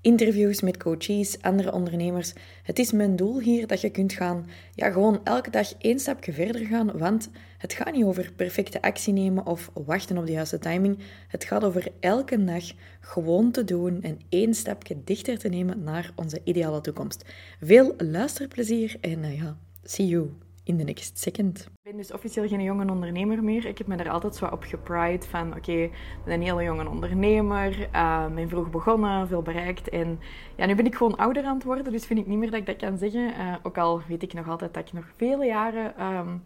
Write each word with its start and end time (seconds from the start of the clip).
interviews 0.00 0.60
met 0.60 0.76
coaches, 0.76 1.42
andere 1.42 1.72
ondernemers. 1.72 2.32
Het 2.62 2.78
is 2.78 2.92
mijn 2.92 3.16
doel 3.16 3.40
hier 3.40 3.66
dat 3.66 3.80
je 3.80 3.90
kunt 3.90 4.12
gaan, 4.12 4.46
ja, 4.74 4.90
gewoon 4.90 5.20
elke 5.24 5.50
dag 5.50 5.74
één 5.78 5.98
stapje 5.98 6.32
verder 6.32 6.66
gaan, 6.66 6.98
want 6.98 7.30
het 7.58 7.72
gaat 7.72 7.92
niet 7.92 8.04
over 8.04 8.32
perfecte 8.36 8.82
actie 8.82 9.12
nemen 9.12 9.46
of 9.46 9.70
wachten 9.74 10.18
op 10.18 10.26
de 10.26 10.32
juiste 10.32 10.58
timing. 10.58 10.98
Het 11.28 11.44
gaat 11.44 11.64
over 11.64 11.88
elke 12.00 12.44
dag 12.44 12.64
gewoon 13.00 13.50
te 13.50 13.64
doen 13.64 14.02
en 14.02 14.20
één 14.28 14.54
stapje 14.54 14.96
dichter 15.04 15.38
te 15.38 15.48
nemen 15.48 15.82
naar 15.82 16.12
onze 16.14 16.40
ideale 16.44 16.80
toekomst. 16.80 17.24
Veel 17.60 17.94
luisterplezier 17.96 18.96
en 19.00 19.18
uh, 19.18 19.38
ja, 19.38 19.56
see 19.82 20.06
you 20.06 20.30
in 20.68 20.78
the 20.78 20.84
next 20.84 21.18
second. 21.18 21.60
Ik 21.60 21.82
ben 21.82 21.96
dus 21.96 22.12
officieel 22.12 22.48
geen 22.48 22.62
jonge 22.62 22.90
ondernemer 22.90 23.44
meer. 23.44 23.66
Ik 23.66 23.78
heb 23.78 23.86
me 23.86 23.96
er 23.96 24.10
altijd 24.10 24.34
zo 24.36 24.46
op 24.46 24.62
gepride 24.62 25.26
van, 25.26 25.56
oké, 25.56 25.72
ik 25.72 25.92
ben 26.24 26.34
een 26.34 26.42
hele 26.42 26.62
jonge 26.62 26.88
ondernemer, 26.88 27.88
uh, 27.94 28.26
ben 28.26 28.48
vroeg 28.48 28.70
begonnen, 28.70 29.28
veel 29.28 29.42
bereikt. 29.42 29.88
En 29.88 30.20
ja, 30.56 30.66
nu 30.66 30.74
ben 30.74 30.86
ik 30.86 30.94
gewoon 30.94 31.16
ouder 31.16 31.44
aan 31.44 31.54
het 31.54 31.64
worden, 31.64 31.92
dus 31.92 32.06
vind 32.06 32.18
ik 32.18 32.26
niet 32.26 32.38
meer 32.38 32.50
dat 32.50 32.60
ik 32.60 32.66
dat 32.66 32.76
kan 32.76 32.98
zeggen. 32.98 33.30
Uh, 33.30 33.54
ook 33.62 33.78
al 33.78 34.02
weet 34.08 34.22
ik 34.22 34.32
nog 34.32 34.48
altijd 34.48 34.74
dat 34.74 34.86
ik 34.86 34.92
nog 34.92 35.04
vele 35.16 35.46
jaren... 35.46 36.02
Um, 36.02 36.42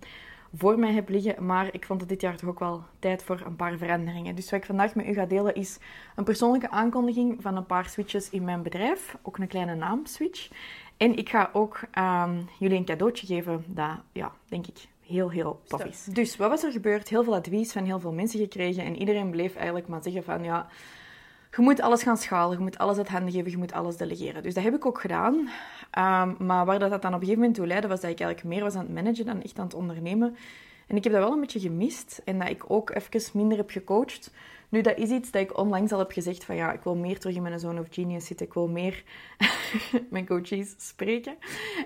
voor 0.54 0.78
mij 0.78 0.92
heb 0.92 1.08
liggen. 1.08 1.46
Maar 1.46 1.68
ik 1.72 1.86
vond 1.86 2.00
het 2.00 2.08
dit 2.08 2.20
jaar 2.20 2.36
toch 2.36 2.48
ook 2.48 2.58
wel 2.58 2.82
tijd 2.98 3.22
voor 3.24 3.42
een 3.46 3.56
paar 3.56 3.78
veranderingen. 3.78 4.34
Dus 4.34 4.50
wat 4.50 4.60
ik 4.60 4.66
vandaag 4.66 4.94
met 4.94 5.06
u 5.06 5.12
ga 5.12 5.26
delen 5.26 5.54
is 5.54 5.78
een 6.16 6.24
persoonlijke 6.24 6.70
aankondiging 6.70 7.42
van 7.42 7.56
een 7.56 7.66
paar 7.66 7.88
switches 7.88 8.30
in 8.30 8.44
mijn 8.44 8.62
bedrijf. 8.62 9.16
Ook 9.22 9.38
een 9.38 9.46
kleine 9.46 9.74
naamswitch. 9.74 10.50
En 11.02 11.16
ik 11.16 11.28
ga 11.28 11.50
ook 11.52 11.80
um, 11.98 12.48
jullie 12.58 12.78
een 12.78 12.84
cadeautje 12.84 13.26
geven 13.26 13.64
dat, 13.66 13.98
ja, 14.12 14.32
denk 14.48 14.66
ik, 14.66 14.76
heel, 15.06 15.30
heel 15.30 15.60
tof 15.66 15.84
is. 15.84 16.04
Dus 16.04 16.36
wat 16.36 16.50
was 16.50 16.62
er 16.62 16.72
gebeurd? 16.72 17.08
Heel 17.08 17.24
veel 17.24 17.34
advies 17.34 17.72
van 17.72 17.84
heel 17.84 18.00
veel 18.00 18.12
mensen 18.12 18.40
gekregen. 18.40 18.84
En 18.84 18.96
iedereen 18.96 19.30
bleef 19.30 19.54
eigenlijk 19.54 19.88
maar 19.88 20.02
zeggen 20.02 20.24
van, 20.24 20.44
ja, 20.44 20.66
je 21.56 21.62
moet 21.62 21.80
alles 21.80 22.02
gaan 22.02 22.16
schalen. 22.16 22.56
Je 22.56 22.62
moet 22.62 22.78
alles 22.78 22.98
uit 22.98 23.08
handen 23.08 23.32
geven. 23.32 23.50
Je 23.50 23.56
moet 23.56 23.72
alles 23.72 23.96
delegeren. 23.96 24.42
Dus 24.42 24.54
dat 24.54 24.64
heb 24.64 24.74
ik 24.74 24.86
ook 24.86 25.00
gedaan. 25.00 25.34
Um, 25.34 26.36
maar 26.46 26.64
waar 26.64 26.78
dat, 26.78 26.90
dat 26.90 27.02
dan 27.02 27.14
op 27.14 27.20
een 27.20 27.26
gegeven 27.26 27.38
moment 27.38 27.54
toe 27.54 27.66
leidde, 27.66 27.88
was 27.88 28.00
dat 28.00 28.10
ik 28.10 28.20
eigenlijk 28.20 28.54
meer 28.54 28.62
was 28.62 28.74
aan 28.74 28.84
het 28.84 28.94
managen 28.94 29.26
dan 29.26 29.42
echt 29.42 29.58
aan 29.58 29.64
het 29.64 29.74
ondernemen. 29.74 30.36
En 30.86 30.96
ik 30.96 31.04
heb 31.04 31.12
dat 31.12 31.22
wel 31.22 31.32
een 31.32 31.40
beetje 31.40 31.60
gemist. 31.60 32.22
En 32.24 32.38
dat 32.38 32.48
ik 32.48 32.64
ook 32.66 32.90
even 32.90 33.30
minder 33.32 33.56
heb 33.56 33.70
gecoacht. 33.70 34.30
Nu, 34.72 34.80
dat 34.80 34.98
is 34.98 35.10
iets 35.10 35.30
dat 35.30 35.42
ik 35.42 35.58
onlangs 35.58 35.92
al 35.92 35.98
heb 35.98 36.12
gezegd 36.12 36.44
van 36.44 36.56
ja, 36.56 36.72
ik 36.72 36.82
wil 36.82 36.94
meer 36.94 37.18
terug 37.18 37.36
in 37.36 37.42
mijn 37.42 37.58
zone 37.58 37.80
of 37.80 37.86
genius 37.90 38.26
zitten. 38.26 38.46
Ik 38.46 38.54
wil 38.54 38.68
meer 38.68 39.04
mijn 40.10 40.26
coaches 40.26 40.74
spreken. 40.76 41.36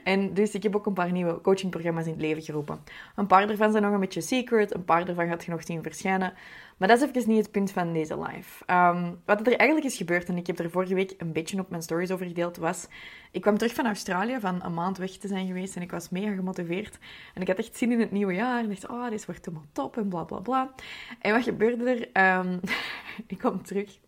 En 0.04 0.34
dus 0.34 0.54
ik 0.54 0.62
heb 0.62 0.76
ook 0.76 0.86
een 0.86 0.92
paar 0.92 1.12
nieuwe 1.12 1.40
coachingprogramma's 1.40 2.04
in 2.04 2.10
het 2.12 2.20
leven 2.20 2.42
geroepen. 2.42 2.80
Een 3.16 3.26
paar 3.26 3.46
daarvan 3.46 3.70
zijn 3.70 3.82
nog 3.82 3.92
een 3.92 4.00
beetje 4.00 4.20
secret. 4.20 4.74
Een 4.74 4.84
paar 4.84 5.04
daarvan 5.04 5.28
gaat 5.28 5.44
je 5.44 5.50
nog 5.50 5.62
zien 5.64 5.82
verschijnen. 5.82 6.32
Maar 6.76 6.88
dat 6.88 7.02
is 7.02 7.08
even 7.08 7.30
niet 7.30 7.42
het 7.42 7.50
punt 7.50 7.70
van 7.70 7.92
deze 7.92 8.20
live. 8.20 8.72
Um, 8.72 9.20
wat 9.24 9.46
er 9.46 9.56
eigenlijk 9.56 9.88
is 9.88 9.96
gebeurd, 9.96 10.28
en 10.28 10.36
ik 10.36 10.46
heb 10.46 10.58
er 10.58 10.70
vorige 10.70 10.94
week 10.94 11.14
een 11.18 11.32
beetje 11.32 11.60
op 11.60 11.70
mijn 11.70 11.82
stories 11.82 12.10
over 12.10 12.26
gedeeld, 12.26 12.56
was... 12.56 12.86
Ik 13.30 13.40
kwam 13.40 13.58
terug 13.58 13.74
van 13.74 13.86
Australië, 13.86 14.40
van 14.40 14.64
een 14.64 14.74
maand 14.74 14.98
weg 14.98 15.10
te 15.10 15.28
zijn 15.28 15.46
geweest, 15.46 15.76
en 15.76 15.82
ik 15.82 15.90
was 15.90 16.08
mega 16.08 16.34
gemotiveerd. 16.34 16.98
En 17.34 17.42
ik 17.42 17.48
had 17.48 17.58
echt 17.58 17.76
zin 17.76 17.92
in 17.92 18.00
het 18.00 18.10
nieuwe 18.10 18.34
jaar. 18.34 18.58
En 18.62 18.68
dacht, 18.68 18.88
oh, 18.88 19.10
dit 19.10 19.26
wordt 19.26 19.44
helemaal 19.44 19.66
top, 19.72 19.96
en 19.96 20.08
bla, 20.08 20.24
bla, 20.24 20.38
bla. 20.38 20.74
En 21.20 21.32
wat 21.32 21.42
gebeurde 21.42 22.08
er? 22.12 22.38
Um, 22.38 22.60
ik 23.26 23.38
kwam 23.38 23.62
terug. 23.62 23.98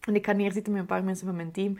En 0.00 0.14
ik 0.14 0.26
ga 0.26 0.32
neerzitten 0.32 0.72
met 0.72 0.80
een 0.80 0.86
paar 0.86 1.04
mensen 1.04 1.26
van 1.26 1.36
mijn 1.36 1.52
team. 1.52 1.78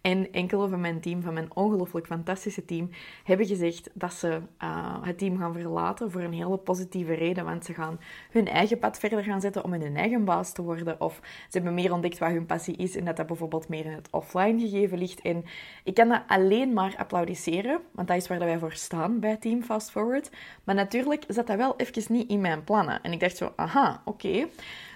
En 0.00 0.32
enkele 0.32 0.68
van 0.68 0.80
mijn 0.80 1.00
team, 1.00 1.22
van 1.22 1.34
mijn 1.34 1.54
ongelooflijk 1.54 2.06
fantastische 2.06 2.64
team, 2.64 2.90
hebben 3.24 3.46
gezegd 3.46 3.90
dat 3.92 4.12
ze 4.12 4.40
uh, 4.62 4.96
het 5.02 5.18
team 5.18 5.38
gaan 5.38 5.52
verlaten 5.52 6.10
voor 6.10 6.20
een 6.20 6.32
hele 6.32 6.56
positieve 6.56 7.14
reden. 7.14 7.44
Want 7.44 7.64
ze 7.64 7.74
gaan 7.74 8.00
hun 8.30 8.48
eigen 8.48 8.78
pad 8.78 8.98
verder 8.98 9.22
gaan 9.22 9.40
zetten 9.40 9.64
om 9.64 9.72
hun 9.72 9.96
eigen 9.96 10.24
baas 10.24 10.52
te 10.52 10.62
worden. 10.62 11.00
Of 11.00 11.20
ze 11.22 11.56
hebben 11.56 11.74
meer 11.74 11.92
ontdekt 11.92 12.18
wat 12.18 12.30
hun 12.30 12.46
passie 12.46 12.76
is 12.76 12.96
en 12.96 13.04
dat 13.04 13.16
dat 13.16 13.26
bijvoorbeeld 13.26 13.68
meer 13.68 13.84
in 13.84 13.92
het 13.92 14.08
offline 14.10 14.60
gegeven 14.60 14.98
ligt. 14.98 15.20
En 15.20 15.44
ik 15.84 15.94
kan 15.94 16.08
dat 16.08 16.22
alleen 16.26 16.72
maar 16.72 16.94
applaudisseren, 16.96 17.80
want 17.92 18.08
dat 18.08 18.16
is 18.16 18.28
waar 18.28 18.38
wij 18.38 18.58
voor 18.58 18.72
staan 18.72 19.20
bij 19.20 19.36
Team 19.36 19.62
Fast 19.62 19.90
Forward. 19.90 20.30
Maar 20.64 20.74
natuurlijk 20.74 21.24
zat 21.28 21.46
dat 21.46 21.56
wel 21.56 21.76
even 21.76 22.12
niet 22.12 22.28
in 22.28 22.40
mijn 22.40 22.64
plannen. 22.64 23.02
En 23.02 23.12
ik 23.12 23.20
dacht 23.20 23.36
zo, 23.36 23.52
aha, 23.56 24.02
oké. 24.04 24.46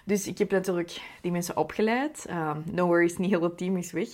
Dus 0.04 0.26
ik 0.26 0.38
heb 0.38 0.50
natuurlijk 0.50 1.00
die 1.20 1.32
mensen 1.32 1.56
opgeleid. 1.56 2.26
Um, 2.30 2.62
no 2.72 2.86
worries, 2.86 3.16
niet 3.16 3.30
heel 3.30 3.42
het 3.42 3.58
team 3.58 3.76
is 3.76 3.92
weg. 3.92 4.08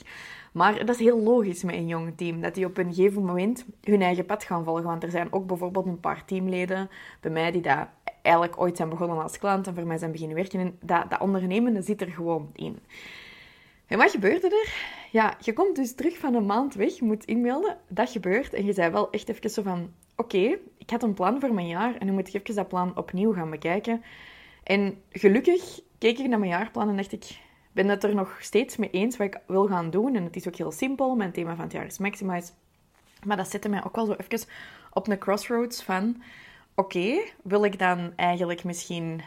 Maar 0.53 0.79
dat 0.79 0.89
is 0.89 0.99
heel 0.99 1.21
logisch 1.21 1.63
met 1.63 1.75
een 1.75 1.87
jong 1.87 2.13
team, 2.17 2.41
dat 2.41 2.55
die 2.55 2.65
op 2.65 2.79
een 2.79 2.95
gegeven 2.95 3.25
moment 3.25 3.65
hun 3.83 4.03
eigen 4.03 4.27
pad 4.27 4.45
gaan 4.45 4.65
volgen. 4.65 4.85
Want 4.85 5.03
er 5.03 5.11
zijn 5.11 5.33
ook 5.33 5.47
bijvoorbeeld 5.47 5.87
een 5.87 6.01
paar 6.01 6.25
teamleden 6.25 6.91
bij 7.21 7.31
mij 7.31 7.51
die 7.51 7.63
dat 7.63 7.87
eigenlijk 8.23 8.61
ooit 8.61 8.77
zijn 8.77 8.89
begonnen 8.89 9.23
als 9.23 9.39
klant 9.39 9.67
en 9.67 9.75
voor 9.75 9.87
mij 9.87 9.99
zijn 9.99 10.13
beginnen 10.13 10.37
werken. 10.37 10.61
En 10.61 10.79
dat, 10.81 11.11
dat 11.11 11.21
ondernemende 11.21 11.83
zit 11.83 12.01
er 12.01 12.11
gewoon 12.11 12.51
in. 12.53 12.79
En 13.87 13.99
wat 13.99 14.11
gebeurde 14.11 14.47
er? 14.47 14.97
Ja, 15.11 15.37
je 15.41 15.53
komt 15.53 15.77
dus 15.77 15.95
terug 15.95 16.19
van 16.19 16.35
een 16.35 16.47
maand 16.47 16.75
weg, 16.75 16.99
je 16.99 17.05
moet 17.05 17.25
inmelden. 17.25 17.77
Dat 17.89 18.11
gebeurt 18.11 18.55
en 18.55 18.65
je 18.65 18.73
zei 18.73 18.91
wel 18.91 19.11
echt 19.11 19.29
even 19.29 19.51
zo 19.51 19.63
van... 19.63 19.91
Oké, 20.17 20.59
ik 20.79 20.91
had 20.91 21.03
een 21.03 21.15
plan 21.15 21.41
voor 21.41 21.55
mijn 21.55 21.67
jaar 21.67 21.97
en 21.97 22.07
nu 22.07 22.13
moet 22.13 22.29
ik 22.29 22.35
even 22.35 22.55
dat 22.55 22.69
plan 22.69 22.97
opnieuw 22.97 23.33
gaan 23.33 23.51
bekijken. 23.51 24.03
En 24.69 25.03
gelukkig 25.11 25.81
keek 25.99 26.19
ik 26.19 26.29
naar 26.29 26.39
mijn 26.39 26.51
jaarplan 26.51 26.89
en 26.89 26.97
dacht 26.97 27.13
ik 27.13 27.39
ben 27.73 27.89
het 27.89 28.05
er 28.05 28.15
nog 28.15 28.37
steeds 28.41 28.77
mee 28.77 28.91
eens 28.91 29.17
wat 29.17 29.27
ik 29.27 29.41
wil 29.47 29.67
gaan 29.67 29.91
doen. 29.91 30.15
En 30.15 30.25
het 30.25 30.37
is 30.37 30.49
ook 30.49 30.57
heel 30.57 30.73
simpel. 30.73 31.15
Mijn 31.15 31.33
thema 31.33 31.55
van 31.55 31.65
het 31.65 31.73
jaar 31.73 31.87
is 31.87 31.99
Maximize. 31.99 32.53
Maar 33.25 33.37
dat 33.37 33.51
zette 33.51 33.69
mij 33.69 33.85
ook 33.85 33.97
wel 33.97 34.07
zo 34.07 34.15
even 34.19 34.49
op 34.93 35.09
een 35.09 35.19
crossroads 35.19 35.83
van... 35.83 36.23
Oké, 36.75 37.21
wil 37.43 37.65
ik 37.65 37.79
dan 37.79 38.13
eigenlijk 38.17 38.65
misschien 38.65 39.21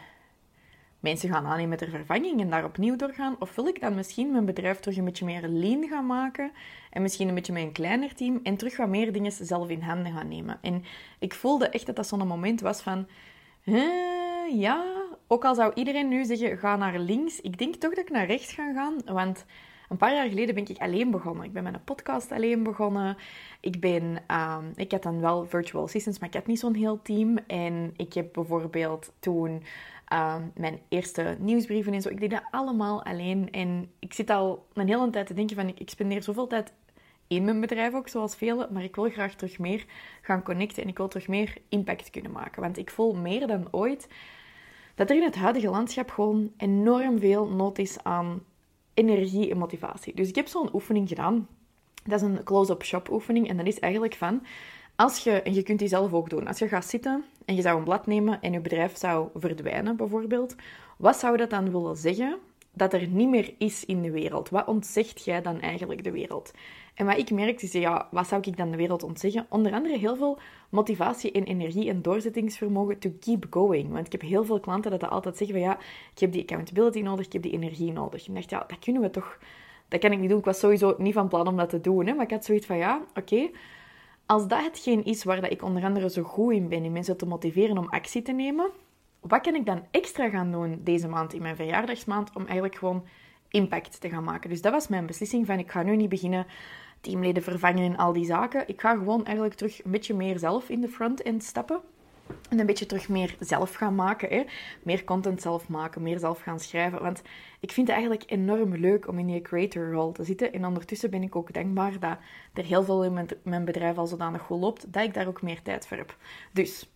mensen 1.00 1.28
gaan 1.28 1.46
aannemen 1.46 1.78
ter 1.78 1.88
vervanging 1.88 2.40
en 2.40 2.50
daar 2.50 2.64
opnieuw 2.64 2.96
doorgaan? 2.96 3.36
Of 3.38 3.54
wil 3.54 3.66
ik 3.66 3.80
dan 3.80 3.94
misschien 3.94 4.32
mijn 4.32 4.44
bedrijf 4.44 4.80
terug 4.80 4.96
een 4.96 5.04
beetje 5.04 5.24
meer 5.24 5.48
lean 5.48 5.88
gaan 5.88 6.06
maken 6.06 6.52
en 6.90 7.02
misschien 7.02 7.28
een 7.28 7.34
beetje 7.34 7.52
met 7.52 7.62
een 7.62 7.72
kleiner 7.72 8.14
team 8.14 8.40
en 8.42 8.56
terug 8.56 8.76
wat 8.76 8.88
meer 8.88 9.12
dingen 9.12 9.32
zelf 9.32 9.68
in 9.68 9.80
handen 9.80 10.12
gaan 10.12 10.28
nemen? 10.28 10.58
En 10.62 10.84
ik 11.18 11.34
voelde 11.34 11.68
echt 11.68 11.86
dat 11.86 11.96
dat 11.96 12.06
zo'n 12.06 12.26
moment 12.26 12.60
was 12.60 12.82
van... 12.82 13.06
ja, 14.52 14.84
ook 15.32 15.44
al 15.44 15.54
zou 15.54 15.72
iedereen 15.74 16.08
nu 16.08 16.24
zeggen, 16.24 16.58
ga 16.58 16.76
naar 16.76 16.98
links, 16.98 17.40
ik 17.40 17.58
denk 17.58 17.74
toch 17.74 17.94
dat 17.94 18.04
ik 18.04 18.10
naar 18.10 18.26
rechts 18.26 18.52
ga 18.52 18.72
gaan, 18.72 18.96
want 19.04 19.44
een 19.88 19.96
paar 19.96 20.14
jaar 20.14 20.28
geleden 20.28 20.54
ben 20.54 20.68
ik 20.68 20.78
alleen 20.78 21.10
begonnen. 21.10 21.44
Ik 21.44 21.52
ben 21.52 21.62
met 21.62 21.74
een 21.74 21.84
podcast 21.84 22.32
alleen 22.32 22.62
begonnen. 22.62 23.16
Ik, 23.60 23.80
ben, 23.80 24.02
um, 24.30 24.72
ik 24.74 24.90
had 24.90 25.02
dan 25.02 25.20
wel 25.20 25.46
virtual 25.46 25.82
assistants, 25.82 26.18
maar 26.18 26.28
ik 26.28 26.34
had 26.34 26.46
niet 26.46 26.58
zo'n 26.58 26.74
heel 26.74 27.02
team. 27.02 27.38
En 27.46 27.94
ik 27.96 28.12
heb 28.12 28.32
bijvoorbeeld 28.32 29.12
toen 29.18 29.62
um, 30.12 30.52
mijn 30.54 30.80
eerste 30.88 31.36
nieuwsbrieven 31.38 31.92
en 31.92 32.02
zo. 32.02 32.08
Ik 32.08 32.20
deed 32.20 32.30
dat 32.30 32.42
allemaal 32.50 33.04
alleen. 33.04 33.50
En 33.50 33.90
ik 33.98 34.12
zit 34.12 34.30
al 34.30 34.66
een 34.72 34.88
hele 34.88 35.10
tijd 35.10 35.26
te 35.26 35.34
denken 35.34 35.56
van, 35.56 35.68
ik, 35.68 35.80
ik 35.80 35.90
spendeer 35.90 36.22
zoveel 36.22 36.46
tijd 36.46 36.72
in 37.26 37.44
mijn 37.44 37.60
bedrijf 37.60 37.94
ook, 37.94 38.08
zoals 38.08 38.36
velen. 38.36 38.72
Maar 38.72 38.84
ik 38.84 38.96
wil 38.96 39.10
graag 39.10 39.34
terug 39.34 39.58
meer 39.58 39.84
gaan 40.22 40.42
connecten 40.42 40.82
en 40.82 40.88
ik 40.88 40.96
wil 40.96 41.08
terug 41.08 41.28
meer 41.28 41.56
impact 41.68 42.10
kunnen 42.10 42.32
maken. 42.32 42.62
Want 42.62 42.78
ik 42.78 42.90
voel 42.90 43.14
meer 43.14 43.46
dan 43.46 43.68
ooit 43.70 44.08
dat 44.94 45.10
er 45.10 45.16
in 45.16 45.22
het 45.22 45.34
huidige 45.34 45.70
landschap 45.70 46.10
gewoon 46.10 46.52
enorm 46.56 47.18
veel 47.18 47.46
nood 47.46 47.78
is 47.78 48.02
aan 48.02 48.42
energie 48.94 49.50
en 49.50 49.58
motivatie. 49.58 50.14
Dus 50.14 50.28
ik 50.28 50.34
heb 50.34 50.46
zo'n 50.46 50.74
oefening 50.74 51.08
gedaan. 51.08 51.48
Dat 52.04 52.20
is 52.20 52.26
een 52.26 52.44
close-up 52.44 52.84
shop 52.84 53.10
oefening. 53.10 53.48
En 53.48 53.56
dat 53.56 53.66
is 53.66 53.78
eigenlijk 53.78 54.14
van, 54.14 54.42
als 54.96 55.24
je, 55.24 55.42
en 55.42 55.54
je 55.54 55.62
kunt 55.62 55.78
die 55.78 55.88
zelf 55.88 56.12
ook 56.12 56.30
doen, 56.30 56.46
als 56.46 56.58
je 56.58 56.68
gaat 56.68 56.86
zitten 56.86 57.24
en 57.44 57.54
je 57.54 57.62
zou 57.62 57.78
een 57.78 57.84
blad 57.84 58.06
nemen 58.06 58.40
en 58.40 58.52
je 58.52 58.60
bedrijf 58.60 58.96
zou 58.96 59.28
verdwijnen 59.34 59.96
bijvoorbeeld, 59.96 60.54
wat 60.96 61.16
zou 61.16 61.36
dat 61.36 61.50
dan 61.50 61.70
willen 61.70 61.96
zeggen 61.96 62.38
dat 62.74 62.92
er 62.92 63.08
niet 63.08 63.28
meer 63.28 63.54
is 63.58 63.84
in 63.84 64.02
de 64.02 64.10
wereld? 64.10 64.48
Wat 64.48 64.66
ontzegt 64.66 65.24
jij 65.24 65.42
dan 65.42 65.60
eigenlijk 65.60 66.04
de 66.04 66.10
wereld? 66.10 66.52
En 66.94 67.06
wat 67.06 67.18
ik 67.18 67.30
merkte 67.30 67.64
is, 67.64 67.72
ja, 67.72 68.08
wat 68.10 68.26
zou 68.26 68.42
ik 68.44 68.56
dan 68.56 68.70
de 68.70 68.76
wereld 68.76 69.02
ontzeggen? 69.02 69.46
Onder 69.48 69.72
andere 69.72 69.98
heel 69.98 70.16
veel 70.16 70.38
motivatie 70.68 71.32
en 71.32 71.44
energie 71.44 71.88
en 71.88 72.02
doorzettingsvermogen 72.02 72.98
to 72.98 73.10
keep 73.20 73.46
going. 73.50 73.92
Want 73.92 74.06
ik 74.06 74.12
heb 74.12 74.20
heel 74.20 74.44
veel 74.44 74.60
klanten 74.60 74.90
dat, 74.90 75.10
altijd 75.10 75.36
zeggen 75.36 75.56
van, 75.56 75.66
ja, 75.66 75.78
ik 76.14 76.18
heb 76.18 76.32
die 76.32 76.42
accountability 76.42 77.00
nodig, 77.00 77.26
ik 77.26 77.32
heb 77.32 77.42
die 77.42 77.52
energie 77.52 77.92
nodig. 77.92 78.26
En 78.26 78.28
ik 78.28 78.34
dacht, 78.34 78.50
ja, 78.50 78.64
dat 78.68 78.78
kunnen 78.78 79.02
we 79.02 79.10
toch... 79.10 79.38
Dat 79.88 80.00
kan 80.00 80.12
ik 80.12 80.18
niet 80.18 80.28
doen. 80.28 80.38
Ik 80.38 80.44
was 80.44 80.58
sowieso 80.58 80.94
niet 80.98 81.14
van 81.14 81.28
plan 81.28 81.46
om 81.46 81.56
dat 81.56 81.68
te 81.68 81.80
doen. 81.80 82.06
Hè? 82.06 82.14
Maar 82.14 82.24
ik 82.24 82.30
had 82.30 82.44
zoiets 82.44 82.66
van, 82.66 82.76
ja, 82.76 83.02
oké... 83.14 83.50
als 84.26 84.46
dat 84.46 84.62
hetgeen 84.62 85.04
is 85.04 85.24
waar 85.24 85.40
dat 85.40 85.50
ik 85.50 85.62
onder 85.62 85.84
andere 85.84 86.10
zo 86.10 86.22
goed 86.22 86.52
in 86.52 86.68
ben, 86.68 86.84
in 86.84 86.92
mensen 86.92 87.16
te 87.16 87.26
motiveren 87.26 87.78
om 87.78 87.88
actie 87.88 88.22
te 88.22 88.32
nemen, 88.32 88.70
wat 89.22 89.40
kan 89.40 89.54
ik 89.54 89.66
dan 89.66 89.86
extra 89.90 90.28
gaan 90.28 90.50
doen 90.50 90.80
deze 90.84 91.08
maand, 91.08 91.34
in 91.34 91.42
mijn 91.42 91.56
verjaardagsmaand, 91.56 92.30
om 92.34 92.44
eigenlijk 92.44 92.76
gewoon 92.76 93.04
impact 93.48 94.00
te 94.00 94.08
gaan 94.08 94.24
maken? 94.24 94.50
Dus 94.50 94.62
dat 94.62 94.72
was 94.72 94.88
mijn 94.88 95.06
beslissing 95.06 95.46
van, 95.46 95.58
ik 95.58 95.70
ga 95.70 95.82
nu 95.82 95.96
niet 95.96 96.08
beginnen 96.08 96.46
teamleden 97.00 97.42
vervangen 97.42 97.84
en 97.84 97.96
al 97.96 98.12
die 98.12 98.24
zaken. 98.24 98.68
Ik 98.68 98.80
ga 98.80 98.96
gewoon 98.96 99.24
eigenlijk 99.24 99.56
terug 99.56 99.84
een 99.84 99.90
beetje 99.90 100.14
meer 100.14 100.38
zelf 100.38 100.68
in 100.68 100.80
de 100.80 100.88
front-end 100.88 101.44
stappen. 101.44 101.80
En 102.48 102.58
een 102.58 102.66
beetje 102.66 102.86
terug 102.86 103.08
meer 103.08 103.36
zelf 103.38 103.74
gaan 103.74 103.94
maken. 103.94 104.28
Hè? 104.28 104.44
Meer 104.82 105.04
content 105.04 105.42
zelf 105.42 105.68
maken, 105.68 106.02
meer 106.02 106.18
zelf 106.18 106.40
gaan 106.40 106.60
schrijven. 106.60 107.02
Want 107.02 107.22
ik 107.60 107.72
vind 107.72 107.86
het 107.86 107.96
eigenlijk 107.96 108.30
enorm 108.30 108.76
leuk 108.76 109.08
om 109.08 109.18
in 109.18 109.26
die 109.26 109.42
creator 109.42 109.92
role 109.92 110.12
te 110.12 110.24
zitten. 110.24 110.52
En 110.52 110.66
ondertussen 110.66 111.10
ben 111.10 111.22
ik 111.22 111.36
ook 111.36 111.52
dankbaar 111.52 111.98
dat 111.98 112.18
er 112.52 112.64
heel 112.64 112.84
veel 112.84 113.04
in 113.04 113.28
mijn 113.42 113.64
bedrijf 113.64 113.98
al 113.98 114.06
zodanig 114.06 114.42
goed 114.42 114.60
loopt, 114.60 114.92
dat 114.92 115.02
ik 115.02 115.14
daar 115.14 115.26
ook 115.26 115.42
meer 115.42 115.62
tijd 115.62 115.86
voor 115.86 115.96
heb. 115.96 116.16
Dus 116.52 116.90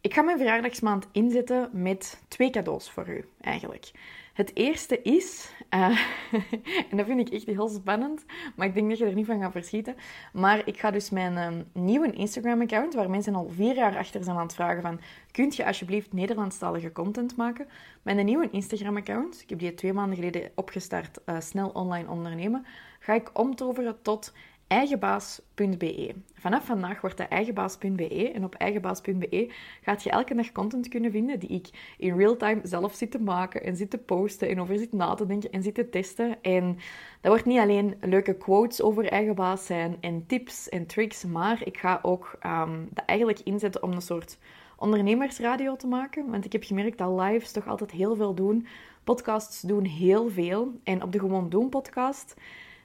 ik 0.00 0.14
ga 0.14 0.22
mijn 0.22 0.36
verjaardagsmaand 0.36 1.08
inzetten 1.12 1.70
met 1.72 2.20
twee 2.28 2.50
cadeaus 2.50 2.90
voor 2.90 3.08
u, 3.08 3.28
eigenlijk. 3.40 3.90
Het 4.32 4.50
eerste 4.54 5.02
is, 5.02 5.52
uh, 5.74 5.98
en 6.90 6.96
dat 6.96 7.06
vind 7.06 7.20
ik 7.20 7.28
echt 7.28 7.46
heel 7.46 7.68
spannend, 7.68 8.24
maar 8.56 8.66
ik 8.66 8.74
denk 8.74 8.88
dat 8.88 8.98
je 8.98 9.04
er 9.04 9.14
niet 9.14 9.26
van 9.26 9.40
gaat 9.40 9.52
verschieten. 9.52 9.96
Maar 10.32 10.62
ik 10.66 10.78
ga 10.78 10.90
dus 10.90 11.10
mijn 11.10 11.36
um, 11.36 11.64
nieuwe 11.72 12.10
Instagram-account, 12.10 12.94
waar 12.94 13.10
mensen 13.10 13.34
al 13.34 13.48
vier 13.48 13.74
jaar 13.74 13.96
achter 13.96 14.24
zijn 14.24 14.36
aan 14.36 14.42
het 14.42 14.54
vragen 14.54 14.82
van, 14.82 15.00
kunt 15.30 15.56
je 15.56 15.66
alsjeblieft 15.66 16.12
Nederlandstalige 16.12 16.92
content 16.92 17.36
maken? 17.36 17.68
Mijn 18.02 18.24
nieuwe 18.24 18.50
Instagram-account, 18.50 19.40
ik 19.42 19.50
heb 19.50 19.58
die 19.58 19.74
twee 19.74 19.92
maanden 19.92 20.16
geleden 20.16 20.50
opgestart, 20.54 21.18
uh, 21.26 21.40
snel 21.40 21.68
online 21.68 22.08
ondernemen, 22.08 22.66
ga 22.98 23.14
ik 23.14 23.38
omtoveren 23.38 24.02
tot 24.02 24.32
eigenbaas.be. 24.68 26.14
Vanaf 26.34 26.64
vandaag 26.64 27.00
wordt 27.00 27.16
dat 27.16 27.28
eigenbaas.be 27.28 28.32
en 28.34 28.44
op 28.44 28.54
eigenbaas.be 28.54 29.52
gaat 29.82 30.02
je 30.02 30.10
elke 30.10 30.34
dag 30.34 30.52
content 30.52 30.88
kunnen 30.88 31.10
vinden 31.10 31.38
die 31.38 31.48
ik 31.48 31.94
in 31.98 32.16
real 32.16 32.36
time 32.36 32.60
zelf 32.62 32.94
zit 32.94 33.10
te 33.10 33.20
maken 33.20 33.62
en 33.62 33.76
zit 33.76 33.90
te 33.90 33.98
posten 33.98 34.48
en 34.48 34.60
over 34.60 34.78
zit 34.78 34.92
na 34.92 35.14
te 35.14 35.26
denken 35.26 35.50
en 35.50 35.62
zit 35.62 35.74
te 35.74 35.88
testen. 35.88 36.42
En 36.42 36.76
dat 37.20 37.30
wordt 37.30 37.44
niet 37.44 37.58
alleen 37.58 37.96
leuke 38.00 38.36
quotes 38.36 38.82
over 38.82 39.08
eigenbaas 39.08 39.66
zijn 39.66 39.96
en 40.00 40.26
tips 40.26 40.68
en 40.68 40.86
tricks, 40.86 41.24
maar 41.24 41.60
ik 41.64 41.78
ga 41.78 41.98
ook 42.02 42.38
um, 42.46 42.88
dat 42.90 43.04
eigenlijk 43.04 43.40
inzetten 43.40 43.82
om 43.82 43.92
een 43.92 44.02
soort 44.02 44.38
ondernemersradio 44.76 45.76
te 45.76 45.86
maken. 45.86 46.30
Want 46.30 46.44
ik 46.44 46.52
heb 46.52 46.64
gemerkt 46.64 46.98
dat 46.98 47.20
lives 47.20 47.52
toch 47.52 47.68
altijd 47.68 47.90
heel 47.90 48.16
veel 48.16 48.34
doen. 48.34 48.66
Podcasts 49.04 49.60
doen 49.60 49.84
heel 49.84 50.28
veel. 50.28 50.72
En 50.82 51.02
op 51.02 51.12
de 51.12 51.18
Gewoon 51.18 51.48
Doen 51.48 51.68
podcast 51.68 52.34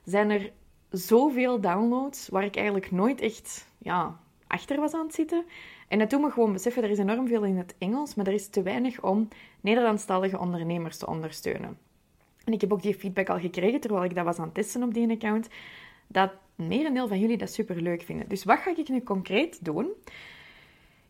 zijn 0.04 0.30
er 0.30 0.52
zoveel 0.94 1.62
downloads 1.62 2.28
waar 2.28 2.44
ik 2.44 2.56
eigenlijk 2.56 2.92
nooit 2.92 3.22
echt 3.22 3.68
ja, 3.78 4.20
achter 4.48 4.80
was 4.80 4.94
aan 4.94 5.06
het 5.06 5.16
zitten. 5.16 5.46
En 5.88 6.00
dat 6.00 6.10
doet 6.10 6.22
me 6.22 6.32
gewoon 6.32 6.54
beseffen, 6.54 6.84
er 6.84 6.90
is 6.90 6.98
enorm 6.98 7.28
veel 7.28 7.44
in 7.44 7.58
het 7.58 7.76
Engels, 7.78 8.16
maar 8.16 8.28
er 8.28 8.34
is 8.34 8.48
te 8.48 8.62
weinig 8.62 9.02
om 9.02 9.28
Nederlandstalige 9.62 10.40
ondernemers 10.40 10.98
te 10.98 11.08
ondersteunen. 11.08 11.78
En 12.44 12.54
ik 12.54 12.62
heb 12.62 12.74
ook 12.74 12.82
die 12.82 12.96
feedback 12.96 13.30
al 13.30 13.40
gekregen 13.40 13.80
terwijl 13.80 14.04
ik 14.04 14.16
dat 14.16 14.26
was 14.26 14.38
aan 14.38 14.46
het 14.46 14.54
testen 14.54 14.84
op 14.84 14.94
die 14.94 15.10
account, 15.10 15.48
dat 16.08 16.32
merendeel 16.56 17.08
van 17.08 17.20
jullie 17.20 17.38
dat 17.38 17.52
super 17.52 17.82
leuk 17.82 18.02
vinden. 18.02 18.30
Dus 18.30 18.44
wat 18.44 18.60
ga 18.60 18.76
ik 18.76 18.90
nu 18.90 19.04
concreet 19.04 19.66
doen? 19.66 19.92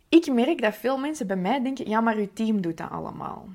Ik 0.09 0.31
merk 0.33 0.61
dat 0.61 0.75
veel 0.75 0.97
mensen 0.97 1.27
bij 1.27 1.35
mij 1.35 1.63
denken, 1.63 1.89
ja, 1.89 2.01
maar 2.01 2.15
uw 2.15 2.29
team 2.33 2.61
doet 2.61 2.77
dat 2.77 2.89
allemaal. 2.89 3.47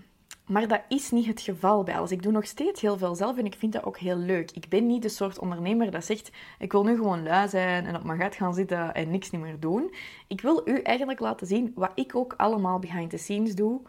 Maar 0.49 0.69
dat 0.69 0.81
is 0.89 1.11
niet 1.11 1.27
het 1.27 1.41
geval 1.41 1.83
bij 1.83 1.97
alles. 1.97 2.11
Ik 2.11 2.23
doe 2.23 2.33
nog 2.33 2.47
steeds 2.47 2.81
heel 2.81 2.99
veel 2.99 3.15
zelf 3.15 3.37
en 3.37 3.45
ik 3.45 3.55
vind 3.59 3.73
dat 3.73 3.85
ook 3.85 3.99
heel 3.99 4.17
leuk. 4.17 4.51
Ik 4.51 4.69
ben 4.69 4.87
niet 4.87 5.03
de 5.03 5.09
soort 5.09 5.39
ondernemer 5.39 5.91
dat 5.91 6.05
zegt: 6.05 6.31
ik 6.59 6.73
wil 6.73 6.85
nu 6.85 6.97
gewoon 6.97 7.23
lui 7.23 7.49
zijn 7.49 7.87
en 7.87 7.97
op 7.97 8.05
mijn 8.05 8.21
gat 8.21 8.35
gaan 8.35 8.55
zitten 8.55 8.95
en 8.95 9.11
niks 9.11 9.31
niet 9.31 9.41
meer 9.41 9.61
doen. 9.61 9.95
Ik 10.27 10.41
wil 10.41 10.63
u 10.65 10.81
eigenlijk 10.81 11.21
laten 11.21 11.47
zien 11.47 11.73
wat 11.75 11.91
ik 11.95 12.15
ook 12.17 12.35
allemaal 12.37 12.79
behind 12.79 13.11
the 13.11 13.17
scenes 13.17 13.55
doe 13.55 13.81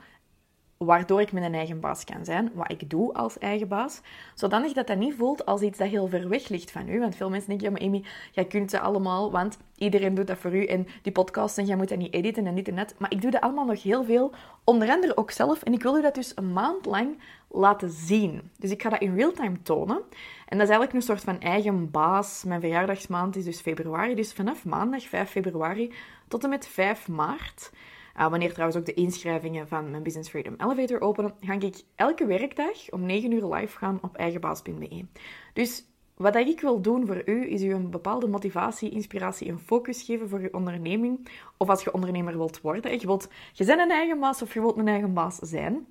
waardoor 0.85 1.21
ik 1.21 1.31
mijn 1.31 1.53
eigen 1.53 1.79
baas 1.79 2.03
kan 2.03 2.25
zijn, 2.25 2.51
wat 2.53 2.71
ik 2.71 2.89
doe 2.89 3.13
als 3.13 3.37
eigen 3.37 3.67
baas, 3.67 4.01
zodanig 4.33 4.73
dat 4.73 4.87
dat 4.87 4.97
niet 4.97 5.15
voelt 5.15 5.45
als 5.45 5.61
iets 5.61 5.77
dat 5.77 5.87
heel 5.87 6.07
ver 6.07 6.29
weg 6.29 6.47
ligt 6.47 6.71
van 6.71 6.89
u. 6.89 6.99
Want 6.99 7.15
veel 7.15 7.29
mensen 7.29 7.49
denken, 7.49 7.65
ja 7.65 7.71
maar 7.71 7.81
Amy, 7.81 8.03
jij 8.31 8.45
kunt 8.45 8.69
ze 8.69 8.79
allemaal, 8.79 9.31
want 9.31 9.57
iedereen 9.77 10.13
doet 10.13 10.27
dat 10.27 10.37
voor 10.37 10.55
u 10.55 10.65
en 10.65 10.87
die 11.01 11.11
podcast 11.11 11.57
en 11.57 11.65
jij 11.65 11.75
moet 11.75 11.89
dat 11.89 11.97
niet 11.97 12.13
editen 12.13 12.47
en 12.47 12.55
dit 12.55 12.67
en 12.67 12.75
dat. 12.75 12.95
Maar 12.97 13.11
ik 13.11 13.21
doe 13.21 13.31
dat 13.31 13.41
allemaal 13.41 13.65
nog 13.65 13.83
heel 13.83 14.03
veel, 14.03 14.31
onder 14.63 14.89
andere 14.89 15.17
ook 15.17 15.31
zelf. 15.31 15.63
En 15.63 15.73
ik 15.73 15.83
wil 15.83 15.97
u 15.97 16.01
dat 16.01 16.15
dus 16.15 16.31
een 16.35 16.53
maand 16.53 16.85
lang 16.85 17.19
laten 17.47 17.89
zien. 17.89 18.51
Dus 18.57 18.71
ik 18.71 18.81
ga 18.81 18.89
dat 18.89 19.01
in 19.01 19.15
real 19.15 19.31
time 19.31 19.61
tonen. 19.61 20.01
En 20.45 20.57
dat 20.57 20.67
is 20.67 20.75
eigenlijk 20.75 20.93
een 20.93 21.01
soort 21.01 21.23
van 21.23 21.39
eigen 21.39 21.91
baas. 21.91 22.43
Mijn 22.43 22.61
verjaardagsmaand 22.61 23.35
is 23.35 23.43
dus 23.43 23.61
februari, 23.61 24.15
dus 24.15 24.33
vanaf 24.33 24.65
maandag 24.65 25.03
5 25.03 25.29
februari 25.29 25.93
tot 26.27 26.43
en 26.43 26.49
met 26.49 26.67
5 26.67 27.07
maart 27.07 27.71
uh, 28.19 28.29
wanneer 28.29 28.53
trouwens 28.53 28.79
ook 28.79 28.85
de 28.85 28.93
inschrijvingen 28.93 29.67
van 29.67 29.91
mijn 29.91 30.03
Business 30.03 30.29
Freedom 30.29 30.55
Elevator 30.57 31.01
openen, 31.01 31.33
ga 31.39 31.53
ik 31.53 31.83
elke 31.95 32.25
werkdag 32.25 32.89
om 32.89 33.05
9 33.05 33.31
uur 33.31 33.45
live 33.45 33.77
gaan 33.77 33.99
op 34.01 34.15
eigenbaas.be. 34.15 35.05
Dus 35.53 35.85
wat 36.15 36.35
ik 36.35 36.61
wil 36.61 36.81
doen 36.81 37.05
voor 37.05 37.21
u, 37.25 37.51
is 37.51 37.61
u 37.61 37.73
een 37.73 37.89
bepaalde 37.89 38.27
motivatie, 38.27 38.89
inspiratie 38.89 39.47
en 39.47 39.59
focus 39.59 40.03
geven 40.03 40.29
voor 40.29 40.41
je 40.41 40.53
onderneming. 40.53 41.29
Of 41.57 41.69
als 41.69 41.83
je 41.83 41.93
ondernemer 41.93 42.37
wilt 42.37 42.61
worden. 42.61 42.99
Je, 42.99 43.05
wilt, 43.05 43.29
je 43.53 43.65
bent 43.65 43.79
een 43.79 43.91
eigen 43.91 44.19
baas 44.19 44.41
of 44.41 44.53
je 44.53 44.59
wilt 44.59 44.77
een 44.77 44.87
eigen 44.87 45.13
baas 45.13 45.35
zijn. 45.35 45.85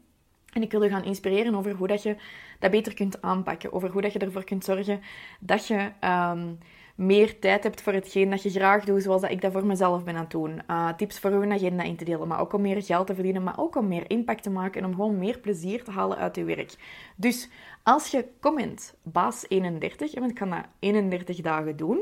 En 0.52 0.62
ik 0.62 0.70
wil 0.70 0.82
je 0.82 0.88
gaan 0.88 1.04
inspireren 1.04 1.54
over 1.54 1.72
hoe 1.72 1.86
dat 1.86 2.02
je 2.02 2.16
dat 2.58 2.70
beter 2.70 2.94
kunt 2.94 3.22
aanpakken. 3.22 3.72
Over 3.72 3.90
hoe 3.90 4.02
dat 4.02 4.12
je 4.12 4.18
ervoor 4.18 4.44
kunt 4.44 4.64
zorgen 4.64 5.00
dat 5.40 5.66
je... 5.66 5.90
Um, 6.04 6.58
meer 6.98 7.38
tijd 7.38 7.62
hebt 7.62 7.80
voor 7.80 7.92
hetgeen 7.92 8.30
dat 8.30 8.42
je 8.42 8.50
graag 8.50 8.84
doet, 8.84 9.02
zoals 9.02 9.20
dat 9.20 9.30
ik 9.30 9.40
dat 9.40 9.52
voor 9.52 9.66
mezelf 9.66 10.04
ben 10.04 10.14
aan 10.14 10.20
het 10.20 10.30
doen. 10.30 10.60
Uh, 10.70 10.92
tips 10.92 11.18
voor 11.18 11.30
uw 11.30 11.52
agenda 11.52 11.82
in 11.82 11.96
te 11.96 12.04
delen, 12.04 12.28
maar 12.28 12.40
ook 12.40 12.52
om 12.52 12.60
meer 12.60 12.82
geld 12.82 13.06
te 13.06 13.14
verdienen, 13.14 13.42
maar 13.42 13.58
ook 13.58 13.76
om 13.76 13.88
meer 13.88 14.10
impact 14.10 14.42
te 14.42 14.50
maken 14.50 14.80
en 14.80 14.86
om 14.86 14.94
gewoon 14.94 15.18
meer 15.18 15.38
plezier 15.38 15.84
te 15.84 15.90
halen 15.90 16.16
uit 16.16 16.36
je 16.36 16.44
werk. 16.44 16.74
Dus 17.16 17.48
als 17.82 18.10
je 18.10 18.24
comment 18.40 18.94
baas 19.02 19.44
31, 19.48 20.14
en 20.14 20.22
ik 20.22 20.34
kan 20.34 20.50
dat 20.50 20.64
31 20.78 21.40
dagen 21.40 21.76
doen, 21.76 22.00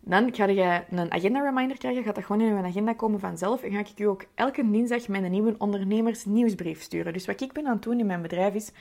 dan 0.00 0.34
ga 0.34 0.46
je 0.46 0.82
een 0.90 1.12
agenda 1.12 1.42
reminder 1.42 1.78
krijgen, 1.78 2.04
gaat 2.04 2.14
dat 2.14 2.24
gewoon 2.24 2.40
in 2.40 2.56
je 2.56 2.62
agenda 2.62 2.92
komen 2.92 3.20
vanzelf 3.20 3.62
en 3.62 3.72
ga 3.72 3.78
ik 3.78 3.86
je 3.94 4.08
ook 4.08 4.24
elke 4.34 4.70
dinsdag 4.70 5.08
mijn 5.08 5.30
nieuwe 5.30 5.54
ondernemers 5.58 6.24
nieuwsbrief 6.24 6.82
sturen. 6.82 7.12
Dus 7.12 7.26
wat 7.26 7.40
ik 7.40 7.52
ben 7.52 7.66
aan 7.66 7.72
het 7.72 7.82
doen 7.82 8.00
in 8.00 8.06
mijn 8.06 8.22
bedrijf 8.22 8.54
is 8.54 8.72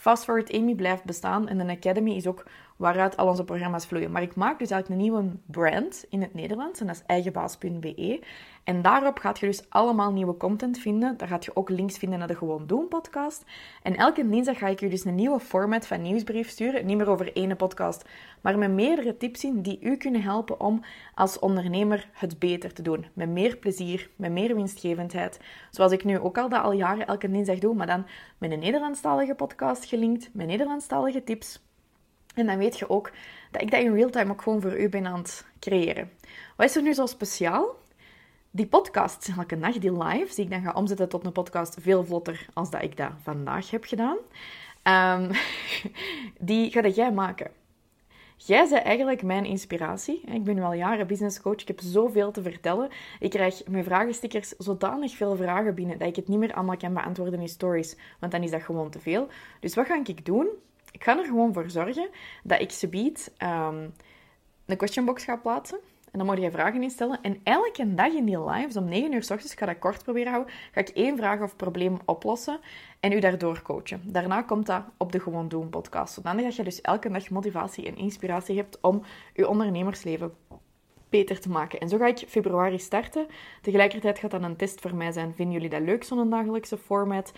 Fast 0.00 0.24
Forward 0.24 0.52
Amy 0.52 0.74
blijft 0.74 1.04
bestaan 1.04 1.48
en 1.48 1.58
de 1.58 1.72
Academy 1.72 2.10
is 2.10 2.26
ook 2.26 2.44
waaruit 2.76 3.16
al 3.16 3.28
onze 3.28 3.44
programma's 3.44 3.86
vloeien. 3.86 4.10
Maar 4.10 4.22
ik 4.22 4.34
maak 4.34 4.58
dus 4.58 4.70
eigenlijk 4.70 4.88
een 4.88 5.06
nieuwe 5.06 5.36
brand 5.46 6.04
in 6.08 6.22
het 6.22 6.34
Nederlands 6.34 6.80
en 6.80 6.86
dat 6.86 6.96
is 6.96 7.02
eigenbaas.be. 7.06 8.20
En 8.70 8.82
daarop 8.82 9.18
gaat 9.18 9.38
je 9.38 9.46
dus 9.46 9.70
allemaal 9.70 10.12
nieuwe 10.12 10.36
content 10.36 10.78
vinden. 10.78 11.16
Daar 11.16 11.28
gaat 11.28 11.44
je 11.44 11.56
ook 11.56 11.68
links 11.68 11.98
vinden 11.98 12.18
naar 12.18 12.28
de 12.28 12.36
Gewoon 12.36 12.66
Doen 12.66 12.88
podcast. 12.88 13.44
En 13.82 13.96
elke 13.96 14.28
dinsdag 14.28 14.58
ga 14.58 14.68
ik 14.68 14.80
je 14.80 14.88
dus 14.88 15.04
een 15.04 15.14
nieuwe 15.14 15.40
format 15.40 15.86
van 15.86 16.02
nieuwsbrief 16.02 16.48
sturen. 16.48 16.86
Niet 16.86 16.96
meer 16.96 17.08
over 17.08 17.32
één 17.36 17.56
podcast, 17.56 18.04
maar 18.40 18.58
met 18.58 18.70
meerdere 18.70 19.16
tips 19.16 19.44
in 19.44 19.62
die 19.62 19.78
u 19.80 19.96
kunnen 19.96 20.22
helpen 20.22 20.60
om 20.60 20.84
als 21.14 21.38
ondernemer 21.38 22.08
het 22.12 22.38
beter 22.38 22.72
te 22.72 22.82
doen. 22.82 23.06
Met 23.12 23.28
meer 23.28 23.56
plezier, 23.56 24.10
met 24.16 24.32
meer 24.32 24.54
winstgevendheid. 24.54 25.40
Zoals 25.70 25.92
ik 25.92 26.04
nu 26.04 26.18
ook 26.18 26.38
al 26.38 26.48
dat 26.48 26.62
al 26.62 26.72
jaren 26.72 27.06
elke 27.06 27.30
dinsdag 27.30 27.58
doe, 27.58 27.74
maar 27.74 27.86
dan 27.86 28.06
met 28.38 28.50
een 28.50 28.58
Nederlandstalige 28.58 29.34
podcast 29.34 29.84
gelinkt, 29.84 30.30
met 30.32 30.46
Nederlandstalige 30.46 31.24
tips. 31.24 31.62
En 32.34 32.46
dan 32.46 32.58
weet 32.58 32.78
je 32.78 32.90
ook 32.90 33.12
dat 33.50 33.62
ik 33.62 33.70
dat 33.70 33.80
in 33.80 33.94
real 33.94 34.10
time 34.10 34.30
ook 34.30 34.42
gewoon 34.42 34.60
voor 34.60 34.80
u 34.80 34.88
ben 34.88 35.06
aan 35.06 35.18
het 35.18 35.46
creëren. 35.60 36.10
Wat 36.56 36.68
is 36.68 36.76
er 36.76 36.82
nu 36.82 36.92
zo 36.92 37.06
speciaal? 37.06 37.79
Die 38.52 38.66
podcast, 38.66 39.30
elke 39.36 39.56
nacht, 39.56 39.80
die 39.80 40.02
live, 40.02 40.34
die 40.34 40.44
ik 40.44 40.50
dan 40.50 40.62
ga 40.62 40.72
omzetten 40.72 41.08
tot 41.08 41.26
een 41.26 41.32
podcast 41.32 41.76
veel 41.80 42.04
vlotter 42.04 42.46
als 42.52 42.70
dat 42.70 42.82
ik 42.82 42.96
dat 42.96 43.12
vandaag 43.22 43.70
heb 43.70 43.84
gedaan, 43.84 44.16
um, 45.20 45.30
die 46.48 46.70
ga 46.70 46.88
jij 46.88 47.12
maken. 47.12 47.50
Jij 48.36 48.68
bent 48.68 48.82
eigenlijk 48.82 49.22
mijn 49.22 49.44
inspiratie. 49.44 50.20
Ik 50.20 50.44
ben 50.44 50.54
nu 50.54 50.62
al 50.62 50.72
jaren 50.72 51.06
business 51.06 51.40
coach. 51.40 51.60
Ik 51.60 51.68
heb 51.68 51.80
zoveel 51.80 52.30
te 52.30 52.42
vertellen. 52.42 52.90
Ik 53.18 53.30
krijg 53.30 53.62
mijn 53.68 53.84
vragenstickers 53.84 54.48
zodanig 54.48 55.16
veel 55.16 55.36
vragen 55.36 55.74
binnen 55.74 55.98
dat 55.98 56.08
ik 56.08 56.16
het 56.16 56.28
niet 56.28 56.38
meer 56.38 56.54
allemaal 56.54 56.76
kan 56.76 56.94
beantwoorden 56.94 57.40
in 57.40 57.48
stories. 57.48 57.96
Want 58.20 58.32
dan 58.32 58.42
is 58.42 58.50
dat 58.50 58.62
gewoon 58.62 58.90
te 58.90 59.00
veel. 59.00 59.28
Dus 59.60 59.74
wat 59.74 59.86
ga 59.86 60.00
ik 60.04 60.24
doen? 60.24 60.48
Ik 60.92 61.04
ga 61.04 61.18
er 61.18 61.24
gewoon 61.24 61.52
voor 61.52 61.70
zorgen 61.70 62.08
dat 62.42 62.60
ik 62.60 62.70
subiet 62.70 63.32
um, 63.42 63.92
een 64.66 64.76
questionbox 64.76 65.24
ga 65.24 65.36
plaatsen. 65.36 65.78
En 66.12 66.18
dan 66.18 66.26
moet 66.26 66.38
je 66.38 66.50
vragen 66.50 66.82
instellen. 66.82 67.18
En 67.22 67.40
elke 67.42 67.94
dag 67.94 68.12
in 68.12 68.24
die 68.24 68.44
lives, 68.44 68.76
om 68.76 68.84
9 68.84 69.12
uur 69.12 69.22
s 69.22 69.30
ochtends, 69.30 69.52
ik 69.52 69.58
ga 69.58 69.66
dat 69.66 69.78
kort 69.78 70.02
proberen 70.02 70.32
houden, 70.32 70.54
ga 70.72 70.80
ik 70.80 70.88
één 70.88 71.16
vraag 71.16 71.40
of 71.40 71.56
probleem 71.56 71.98
oplossen 72.04 72.60
en 73.00 73.12
u 73.12 73.20
daardoor 73.20 73.62
coachen. 73.62 74.02
Daarna 74.04 74.42
komt 74.42 74.66
dat 74.66 74.82
op 74.96 75.12
de 75.12 75.20
Gewoon 75.20 75.48
Doen 75.48 75.68
podcast. 75.68 76.14
Zodat 76.14 76.56
je 76.56 76.62
dus 76.62 76.80
elke 76.80 77.10
dag 77.10 77.30
motivatie 77.30 77.86
en 77.86 77.96
inspiratie 77.96 78.56
hebt 78.56 78.78
om 78.80 79.02
je 79.34 79.48
ondernemersleven 79.48 80.32
beter 81.08 81.40
te 81.40 81.48
maken. 81.48 81.80
En 81.80 81.88
zo 81.88 81.98
ga 81.98 82.06
ik 82.06 82.24
februari 82.28 82.78
starten. 82.78 83.26
Tegelijkertijd 83.62 84.18
gaat 84.18 84.30
dat 84.30 84.42
een 84.42 84.56
test 84.56 84.80
voor 84.80 84.94
mij 84.94 85.12
zijn. 85.12 85.34
Vinden 85.34 85.54
jullie 85.54 85.70
dat 85.70 85.80
leuk, 85.80 86.04
zo'n 86.04 86.30
dagelijkse 86.30 86.76
format? 86.76 87.32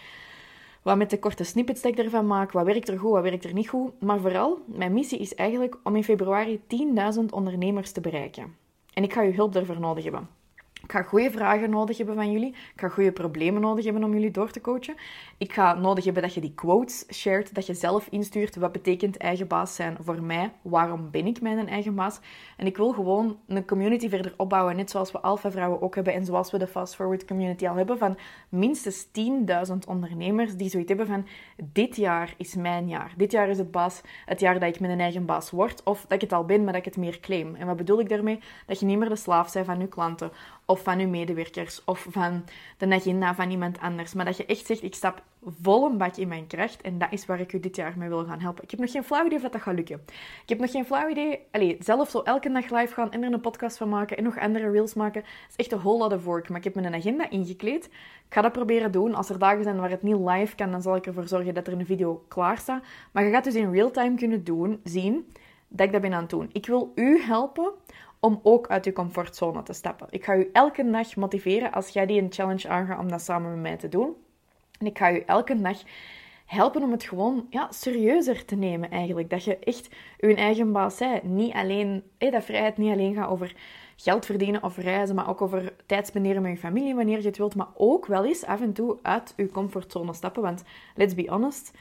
Wat 0.83 0.97
met 0.97 1.11
de 1.11 1.19
korte 1.19 1.45
snippets 1.45 1.83
dat 1.83 1.93
ik 1.93 1.99
ervan 1.99 2.26
maak, 2.26 2.52
wat 2.52 2.64
werkt 2.64 2.88
er 2.88 2.99
goed, 2.99 3.11
wat 3.11 3.23
werkt 3.23 3.45
er 3.45 3.52
niet 3.52 3.69
goed. 3.69 4.00
Maar 4.00 4.21
vooral, 4.21 4.59
mijn 4.67 4.93
missie 4.93 5.19
is 5.19 5.35
eigenlijk 5.35 5.76
om 5.83 5.97
in 5.97 6.05
februari 6.05 6.61
10.000 7.17 7.25
ondernemers 7.31 7.93
te 7.93 8.00
bereiken. 8.00 8.62
En 8.93 9.03
ik 9.03 9.13
ga 9.13 9.23
uw 9.23 9.33
hulp 9.33 9.53
daarvoor 9.53 9.81
nodig 9.81 10.05
hebben. 10.05 10.29
Ik 10.83 10.93
ga 10.93 11.03
goede 11.03 11.31
vragen 11.31 11.71
nodig 11.71 11.97
hebben 11.97 12.15
van 12.15 12.33
jullie. 12.33 12.49
Ik 12.49 12.81
ga 12.81 12.89
goede 12.89 13.12
problemen 13.12 13.61
nodig 13.61 13.85
hebben 13.85 14.05
om 14.05 14.12
jullie 14.12 14.31
door 14.31 14.51
te 14.51 14.61
coachen. 14.61 14.95
Ik 15.39 15.53
ga 15.53 15.75
nodig 15.75 16.05
hebben 16.05 16.23
dat 16.23 16.35
je 16.35 16.41
die 16.41 16.55
quotes 16.55 17.05
shared, 17.12 17.55
dat 17.55 17.67
je 17.67 17.75
zelf 17.75 18.07
instuurt. 18.11 18.57
Wat 18.57 18.73
betekent 18.73 19.17
eigen 19.17 19.47
baas 19.47 19.75
zijn 19.75 19.97
voor 20.01 20.23
mij? 20.23 20.53
Waarom 20.62 21.11
ben 21.11 21.27
ik 21.27 21.41
mijn 21.41 21.69
eigen 21.69 21.95
baas? 21.95 22.21
En 22.57 22.67
ik 22.67 22.77
wil 22.77 22.93
gewoon 22.93 23.39
een 23.47 23.67
community 23.67 24.09
verder 24.09 24.35
opbouwen, 24.37 24.77
net 24.77 24.91
zoals 24.91 25.12
we 25.12 25.21
Alpha 25.21 25.51
Vrouwen 25.51 25.83
ook 25.83 25.95
hebben 25.95 26.15
en 26.15 26.25
zoals 26.25 26.51
we 26.51 26.59
de 26.59 26.67
Fast 26.67 26.95
Forward 26.95 27.25
community 27.25 27.69
al 27.69 27.77
hebben, 27.77 27.99
van 27.99 28.19
minstens 28.49 29.07
10.000 29.07 29.12
ondernemers 29.87 30.57
die 30.57 30.69
zoiets 30.69 30.89
hebben 30.89 31.07
van 31.07 31.27
dit 31.73 31.97
jaar 31.97 32.35
is 32.37 32.55
mijn 32.55 32.89
jaar. 32.89 33.12
Dit 33.17 33.33
jaar 33.33 33.49
is 33.49 33.59
het, 33.59 33.71
baas, 33.71 34.01
het 34.25 34.41
jaar 34.41 34.61
dat 34.61 34.75
ik 34.75 34.81
mijn 34.81 35.01
eigen 35.01 35.27
baas 35.27 35.51
word, 35.51 35.83
of 35.83 36.01
dat 36.01 36.12
ik 36.12 36.21
het 36.21 36.33
al 36.33 36.45
ben, 36.45 36.65
maar 36.65 36.73
dat 36.73 36.87
ik 36.87 36.93
het 36.95 36.97
meer 36.97 37.21
claim. 37.21 37.55
En 37.55 37.67
wat 37.67 37.77
bedoel 37.77 38.01
ik 38.01 38.09
daarmee? 38.09 38.39
Dat 38.67 38.81
je 38.81 38.87
niet 38.87 38.99
meer 38.99 39.09
de 39.09 39.17
slaaf 39.17 39.53
bent 39.53 39.67
van 39.67 39.81
je 39.81 39.89
klanten 39.89 40.33
of 40.73 40.83
van 40.83 40.99
je 40.99 41.07
medewerkers 41.07 41.85
of 41.85 42.07
van 42.11 42.45
de 42.79 42.95
agenda 42.95 43.35
van 43.35 43.50
iemand 43.50 43.81
anders. 43.81 44.14
Maar 44.14 44.25
dat 44.25 44.37
je 44.37 44.47
echt 44.47 44.67
zegt, 44.67 44.83
ik 44.83 44.95
stap 44.95 45.23
vol 45.62 45.87
een 45.87 45.99
bak 45.99 46.17
in 46.17 46.29
mijn 46.29 46.47
kracht 46.47 46.81
en 46.81 46.99
dat 46.99 47.09
is 47.11 47.26
waar 47.26 47.41
ik 47.41 47.52
u 47.52 47.61
dit 47.61 47.76
jaar 47.76 47.95
mee 47.97 48.09
wil 48.09 48.25
gaan 48.25 48.41
helpen. 48.41 48.64
Ik 48.64 48.71
heb 48.71 48.81
nog 48.81 48.91
geen 48.91 49.05
flauw 49.05 49.26
idee 49.26 49.45
of 49.45 49.50
dat, 49.50 49.62
gaat 49.62 49.75
lukken. 49.75 50.00
Ik 50.43 50.49
heb 50.49 50.59
nog 50.59 50.71
geen 50.71 50.85
flauw 50.85 51.09
idee... 51.09 51.41
Allee, 51.50 51.76
zelf 51.81 52.11
zo 52.11 52.21
elke 52.21 52.52
dag 52.52 52.71
live 52.71 52.95
gaan 52.95 53.12
en 53.12 53.23
er 53.23 53.33
een 53.33 53.41
podcast 53.41 53.76
van 53.76 53.88
maken 53.88 54.17
en 54.17 54.25
nog 54.25 54.38
andere 54.38 54.71
reels 54.71 54.95
maken. 54.95 55.23
Dat 55.23 55.31
is 55.50 55.57
echt 55.57 55.73
een 55.73 55.79
whole 55.79 56.09
lot 56.09 56.23
work. 56.23 56.49
Maar 56.49 56.59
ik 56.59 56.64
heb 56.64 56.75
mijn 56.75 56.95
agenda 56.95 57.31
ingekleed. 57.31 57.85
Ik 57.85 58.38
ga 58.38 58.41
dat 58.41 58.52
proberen 58.52 58.93
doen. 58.93 59.14
Als 59.14 59.29
er 59.29 59.38
dagen 59.38 59.62
zijn 59.62 59.81
waar 59.81 59.91
het 59.91 60.02
niet 60.02 60.17
live 60.17 60.55
kan, 60.55 60.71
dan 60.71 60.83
zal 60.83 60.97
ik 60.97 61.07
ervoor 61.07 61.29
zorgen 61.29 61.55
dat 61.55 61.67
er 61.67 61.73
een 61.73 61.87
video 61.87 62.25
klaar 62.29 62.59
staat. 62.59 62.83
Maar 63.12 63.25
je 63.25 63.31
gaat 63.31 63.45
dus 63.45 63.55
in 63.55 63.73
real 63.73 63.91
time 63.91 64.17
kunnen 64.17 64.45
doen, 64.45 64.81
zien 64.85 65.33
dat 65.69 65.87
ik 65.87 65.93
dat 65.93 66.00
ben 66.00 66.12
aan 66.12 66.21
het 66.21 66.31
doen. 66.31 66.49
Ik 66.52 66.67
wil 66.67 66.93
u 66.95 67.21
helpen 67.23 67.73
om 68.25 68.41
ook 68.43 68.69
uit 68.69 68.85
je 68.85 68.93
comfortzone 68.93 69.62
te 69.62 69.73
stappen. 69.73 70.07
Ik 70.11 70.25
ga 70.25 70.37
u 70.37 70.50
elke 70.52 70.91
dag 70.91 71.17
motiveren 71.17 71.73
als 71.73 71.88
jij 71.88 72.07
die 72.07 72.23
een 72.23 72.33
challenge 72.33 72.69
aangaat 72.69 72.99
om 72.99 73.09
dat 73.09 73.21
samen 73.21 73.50
met 73.50 73.61
mij 73.61 73.76
te 73.76 73.88
doen. 73.88 74.14
En 74.79 74.87
ik 74.87 74.99
ga 74.99 75.12
u 75.12 75.23
elke 75.26 75.61
dag 75.61 75.83
helpen 76.47 76.83
om 76.83 76.91
het 76.91 77.05
gewoon 77.05 77.47
ja, 77.50 77.69
serieuzer 77.71 78.45
te 78.45 78.57
nemen 78.57 78.91
eigenlijk. 78.91 79.31
Dat 79.31 79.45
je 79.45 79.59
echt 79.59 79.88
je 80.19 80.35
eigen 80.35 80.73
baas 80.73 80.99
bent. 80.99 81.23
Niet 81.23 81.52
alleen, 81.52 82.02
dat 82.19 82.45
vrijheid 82.45 82.76
niet 82.76 82.93
alleen 82.93 83.14
gaat 83.14 83.29
over 83.29 83.55
geld 83.97 84.26
verdienen 84.26 84.62
of 84.62 84.76
reizen, 84.76 85.14
maar 85.14 85.29
ook 85.29 85.43
over 85.43 85.75
tijd 85.87 86.07
spenderen 86.07 86.43
met 86.43 86.52
je 86.52 86.59
familie 86.59 86.95
wanneer 86.95 87.21
je 87.21 87.26
het 87.26 87.38
wilt. 87.38 87.55
Maar 87.55 87.71
ook 87.75 88.07
wel 88.07 88.25
eens 88.25 88.45
af 88.45 88.61
en 88.61 88.73
toe 88.73 88.99
uit 89.02 89.35
je 89.37 89.50
comfortzone 89.50 90.12
stappen. 90.12 90.43
Want 90.43 90.62
let's 90.95 91.14
be 91.14 91.26
honest, 91.29 91.73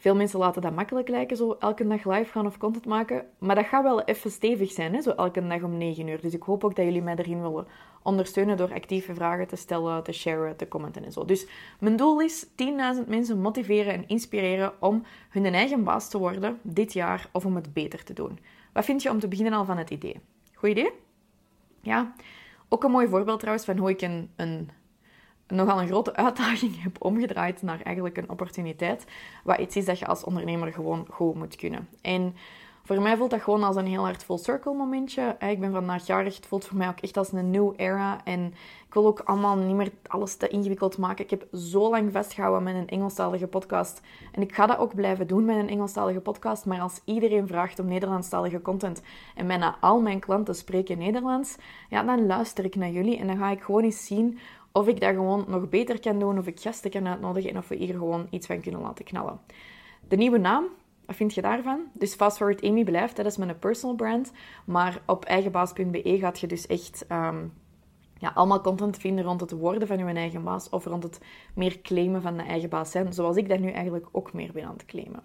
veel 0.00 0.16
mensen 0.16 0.38
laten 0.38 0.62
dat 0.62 0.74
makkelijk 0.74 1.08
lijken, 1.08 1.36
zo 1.36 1.56
elke 1.58 1.86
dag 1.86 2.04
live 2.04 2.30
gaan 2.30 2.46
of 2.46 2.58
content 2.58 2.86
maken. 2.86 3.26
Maar 3.38 3.54
dat 3.54 3.66
gaat 3.66 3.82
wel 3.82 4.02
even 4.02 4.30
stevig 4.30 4.70
zijn, 4.70 4.94
hè? 4.94 5.00
zo 5.00 5.10
elke 5.10 5.46
dag 5.46 5.62
om 5.62 5.76
9 5.76 6.08
uur. 6.08 6.20
Dus 6.20 6.34
ik 6.34 6.42
hoop 6.42 6.64
ook 6.64 6.76
dat 6.76 6.84
jullie 6.84 7.02
mij 7.02 7.16
erin 7.16 7.42
willen 7.42 7.66
ondersteunen 8.02 8.56
door 8.56 8.72
actieve 8.72 9.14
vragen 9.14 9.46
te 9.46 9.56
stellen, 9.56 10.02
te 10.02 10.12
sharen, 10.12 10.56
te 10.56 10.68
commenten 10.68 11.04
en 11.04 11.12
zo. 11.12 11.24
Dus 11.24 11.46
mijn 11.80 11.96
doel 11.96 12.20
is 12.20 12.46
10.000 12.46 12.52
mensen 13.06 13.40
motiveren 13.40 13.92
en 13.92 14.08
inspireren 14.08 14.72
om 14.78 15.02
hun 15.30 15.54
eigen 15.54 15.84
baas 15.84 16.08
te 16.08 16.18
worden 16.18 16.58
dit 16.62 16.92
jaar 16.92 17.28
of 17.32 17.44
om 17.44 17.54
het 17.54 17.72
beter 17.72 18.04
te 18.04 18.12
doen. 18.12 18.38
Wat 18.72 18.84
vind 18.84 19.02
je 19.02 19.10
om 19.10 19.18
te 19.18 19.28
beginnen 19.28 19.52
al 19.52 19.64
van 19.64 19.78
het 19.78 19.90
idee? 19.90 20.20
Goed 20.54 20.68
idee? 20.68 20.90
Ja. 21.80 22.14
Ook 22.68 22.84
een 22.84 22.90
mooi 22.90 23.08
voorbeeld 23.08 23.38
trouwens 23.38 23.64
van 23.64 23.76
hoe 23.76 23.90
ik 23.90 24.00
een, 24.00 24.30
een 24.36 24.70
nogal 25.50 25.80
een 25.80 25.86
grote 25.86 26.16
uitdaging 26.16 26.82
heb 26.82 27.04
omgedraaid 27.04 27.62
naar 27.62 27.80
eigenlijk 27.82 28.16
een 28.16 28.30
opportuniteit. 28.30 29.04
Wat 29.44 29.58
iets 29.58 29.76
is 29.76 29.84
dat 29.84 29.98
je 29.98 30.06
als 30.06 30.24
ondernemer 30.24 30.72
gewoon 30.72 31.06
goed 31.10 31.34
moet 31.34 31.56
kunnen. 31.56 31.88
En 32.00 32.34
voor 32.84 33.02
mij 33.02 33.16
voelt 33.16 33.30
dat 33.30 33.42
gewoon 33.42 33.62
als 33.62 33.76
een 33.76 33.86
heel 33.86 34.04
hard 34.04 34.24
full 34.24 34.38
circle 34.38 34.74
momentje. 34.74 35.36
Ik 35.38 35.60
ben 35.60 35.72
vandaag 35.72 36.06
jarig. 36.06 36.36
Het 36.36 36.46
voelt 36.46 36.64
voor 36.64 36.76
mij 36.76 36.88
ook 36.88 37.00
echt 37.00 37.16
als 37.16 37.32
een 37.32 37.50
new 37.50 37.72
era. 37.76 38.24
En 38.24 38.54
ik 38.86 38.94
wil 38.94 39.06
ook 39.06 39.20
allemaal 39.20 39.56
niet 39.56 39.76
meer 39.76 39.92
alles 40.06 40.36
te 40.36 40.48
ingewikkeld 40.48 40.98
maken. 40.98 41.24
Ik 41.24 41.30
heb 41.30 41.46
zo 41.54 41.90
lang 41.90 42.12
vastgehouden 42.12 42.62
met 42.62 42.74
een 42.74 42.88
Engelstalige 42.88 43.46
podcast. 43.46 44.00
En 44.32 44.42
ik 44.42 44.54
ga 44.54 44.66
dat 44.66 44.78
ook 44.78 44.94
blijven 44.94 45.26
doen 45.26 45.44
met 45.44 45.56
een 45.56 45.68
Engelstalige 45.68 46.20
podcast. 46.20 46.66
Maar 46.66 46.80
als 46.80 47.00
iedereen 47.04 47.46
vraagt 47.46 47.78
om 47.78 47.86
Nederlandstalige 47.86 48.62
content 48.62 49.02
en 49.34 49.46
bijna 49.46 49.76
al 49.80 50.00
mijn 50.00 50.20
klanten 50.20 50.54
spreken 50.54 50.98
Nederlands, 50.98 51.56
ja, 51.88 52.02
dan 52.02 52.26
luister 52.26 52.64
ik 52.64 52.74
naar 52.74 52.90
jullie. 52.90 53.18
En 53.18 53.26
dan 53.26 53.36
ga 53.36 53.50
ik 53.50 53.62
gewoon 53.62 53.82
eens 53.82 54.06
zien 54.06 54.38
of 54.72 54.88
ik 54.88 55.00
dat 55.00 55.14
gewoon 55.14 55.44
nog 55.48 55.68
beter 55.68 56.00
kan 56.00 56.18
doen, 56.18 56.38
of 56.38 56.46
ik 56.46 56.60
gasten 56.60 56.90
kan 56.90 57.08
uitnodigen 57.08 57.50
en 57.50 57.56
of 57.56 57.68
we 57.68 57.74
hier 57.74 57.94
gewoon 57.94 58.26
iets 58.30 58.46
van 58.46 58.60
kunnen 58.60 58.80
laten 58.80 59.04
knallen. 59.04 59.40
De 60.08 60.16
nieuwe 60.16 60.38
naam, 60.38 60.64
wat 61.06 61.16
vind 61.16 61.34
je 61.34 61.42
daarvan? 61.42 61.80
Dus 61.92 62.14
Fast 62.14 62.36
Forward 62.36 62.64
Amy 62.64 62.84
blijft, 62.84 63.16
dat 63.16 63.26
is 63.26 63.36
mijn 63.36 63.58
personal 63.58 63.96
brand. 63.96 64.32
Maar 64.64 65.02
op 65.06 65.24
eigenbaas.be 65.24 66.18
gaat 66.18 66.40
je 66.40 66.46
dus 66.46 66.66
echt 66.66 67.06
ehm, 67.06 67.44
ja, 68.18 68.32
allemaal 68.34 68.60
content 68.60 68.96
vinden 68.96 69.24
rond 69.24 69.40
het 69.40 69.50
worden 69.50 69.88
van 69.88 69.98
je 69.98 70.04
eigen 70.04 70.44
baas 70.44 70.68
of 70.68 70.84
rond 70.84 71.02
het 71.02 71.20
meer 71.54 71.80
claimen 71.80 72.22
van 72.22 72.36
de 72.36 72.42
eigen 72.42 72.68
baas 72.68 72.90
zijn, 72.90 73.12
zoals 73.12 73.36
ik 73.36 73.48
dat 73.48 73.58
nu 73.58 73.70
eigenlijk 73.70 74.06
ook 74.12 74.32
meer 74.32 74.52
ben 74.52 74.64
aan 74.64 74.72
het 74.72 74.84
claimen. 74.84 75.22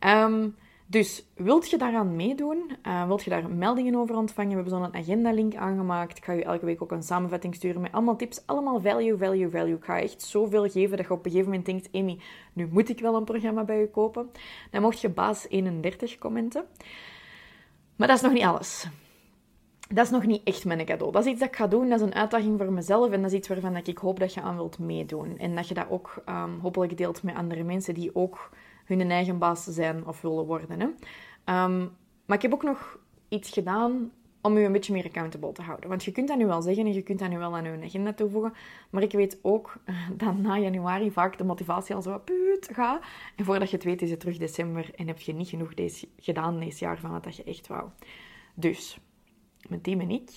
Um, 0.00 0.56
dus 0.86 1.26
wilt 1.34 1.70
je 1.70 1.78
daaraan 1.78 2.16
meedoen? 2.16 2.70
Uh, 2.86 3.06
wilt 3.06 3.22
je 3.22 3.30
daar 3.30 3.50
meldingen 3.50 3.94
over 3.94 4.16
ontvangen? 4.16 4.50
We 4.50 4.54
hebben 4.54 4.72
zo'n 4.72 4.94
agenda-link 4.94 5.54
aangemaakt. 5.54 6.16
Ik 6.16 6.24
ga 6.24 6.32
je 6.32 6.44
elke 6.44 6.64
week 6.64 6.82
ook 6.82 6.92
een 6.92 7.02
samenvatting 7.02 7.54
sturen 7.54 7.80
met 7.80 7.92
allemaal 7.92 8.16
tips. 8.16 8.42
Allemaal 8.46 8.80
value, 8.80 9.16
value, 9.16 9.50
value. 9.50 9.74
Ik 9.74 9.84
ga 9.84 10.00
echt 10.00 10.22
zoveel 10.22 10.68
geven 10.68 10.96
dat 10.96 11.06
je 11.06 11.12
op 11.12 11.24
een 11.24 11.30
gegeven 11.30 11.50
moment 11.50 11.66
denkt... 11.66 11.88
Amy, 11.92 12.18
nu 12.52 12.68
moet 12.70 12.88
ik 12.88 13.00
wel 13.00 13.14
een 13.14 13.24
programma 13.24 13.64
bij 13.64 13.78
je 13.78 13.90
kopen. 13.90 14.30
Dan 14.70 14.82
mocht 14.82 15.00
je 15.00 15.08
baas 15.08 15.48
31 15.48 16.18
commenten. 16.18 16.64
Maar 17.96 18.08
dat 18.08 18.16
is 18.16 18.22
nog 18.22 18.32
niet 18.32 18.44
alles. 18.44 18.86
Dat 19.88 20.04
is 20.04 20.10
nog 20.10 20.26
niet 20.26 20.42
echt 20.44 20.64
mijn 20.64 20.84
cadeau. 20.84 21.12
Dat 21.12 21.24
is 21.24 21.30
iets 21.30 21.40
dat 21.40 21.48
ik 21.48 21.56
ga 21.56 21.66
doen. 21.66 21.88
Dat 21.88 22.00
is 22.00 22.06
een 22.06 22.14
uitdaging 22.14 22.58
voor 22.58 22.72
mezelf. 22.72 23.10
En 23.10 23.22
dat 23.22 23.30
is 23.30 23.36
iets 23.36 23.48
waarvan 23.48 23.76
ik 23.76 23.98
hoop 23.98 24.20
dat 24.20 24.34
je 24.34 24.40
aan 24.40 24.56
wilt 24.56 24.78
meedoen. 24.78 25.38
En 25.38 25.54
dat 25.54 25.68
je 25.68 25.74
dat 25.74 25.86
ook 25.90 26.22
um, 26.28 26.58
hopelijk 26.60 26.96
deelt 26.96 27.22
met 27.22 27.34
andere 27.34 27.62
mensen 27.62 27.94
die 27.94 28.14
ook 28.14 28.50
hun 28.84 29.10
eigen 29.10 29.38
baas 29.38 29.64
zijn 29.64 30.06
of 30.06 30.20
willen 30.20 30.46
worden. 30.46 30.80
Hè. 30.80 30.86
Ehm, 31.44 31.78
maar 32.26 32.36
ik 32.36 32.42
heb 32.42 32.52
ook 32.52 32.62
nog 32.62 32.98
iets 33.28 33.50
gedaan 33.50 34.12
om 34.44 34.56
u 34.56 34.64
een 34.64 34.72
beetje 34.72 34.92
meer 34.92 35.04
accountable 35.04 35.52
te 35.52 35.62
houden. 35.62 35.88
Want 35.88 36.04
je 36.04 36.12
kunt 36.12 36.28
dat 36.28 36.36
nu 36.36 36.46
wel 36.46 36.62
zeggen 36.62 36.86
en 36.86 36.92
je 36.92 37.02
kunt 37.02 37.18
dat 37.18 37.28
nu 37.28 37.38
wel 37.38 37.56
aan 37.56 37.64
uw 37.64 37.82
agenda 37.82 38.12
toevoegen. 38.12 38.52
Maar 38.90 39.02
ik 39.02 39.12
weet 39.12 39.38
ook 39.42 39.76
dat 40.16 40.36
na 40.38 40.58
januari 40.58 41.10
vaak 41.10 41.38
de 41.38 41.44
motivatie 41.44 41.94
al 41.94 42.02
zo 42.02 42.18
puut 42.18 42.68
gaat. 42.72 43.02
En 43.36 43.44
voordat 43.44 43.70
je 43.70 43.76
het 43.76 43.84
weet 43.84 44.02
is 44.02 44.10
het 44.10 44.20
terug 44.20 44.38
december 44.38 44.90
en 44.94 45.06
heb 45.06 45.20
je 45.20 45.34
niet 45.34 45.48
genoeg 45.48 45.74
deze, 45.74 46.08
gedaan 46.18 46.60
deze 46.60 46.84
jaar 46.84 46.98
van 46.98 47.10
wat 47.10 47.36
je 47.36 47.44
echt 47.44 47.66
wou. 47.66 47.88
Dus, 48.54 48.98
mijn 49.68 49.80
team 49.80 50.00
en 50.00 50.10
ik 50.10 50.30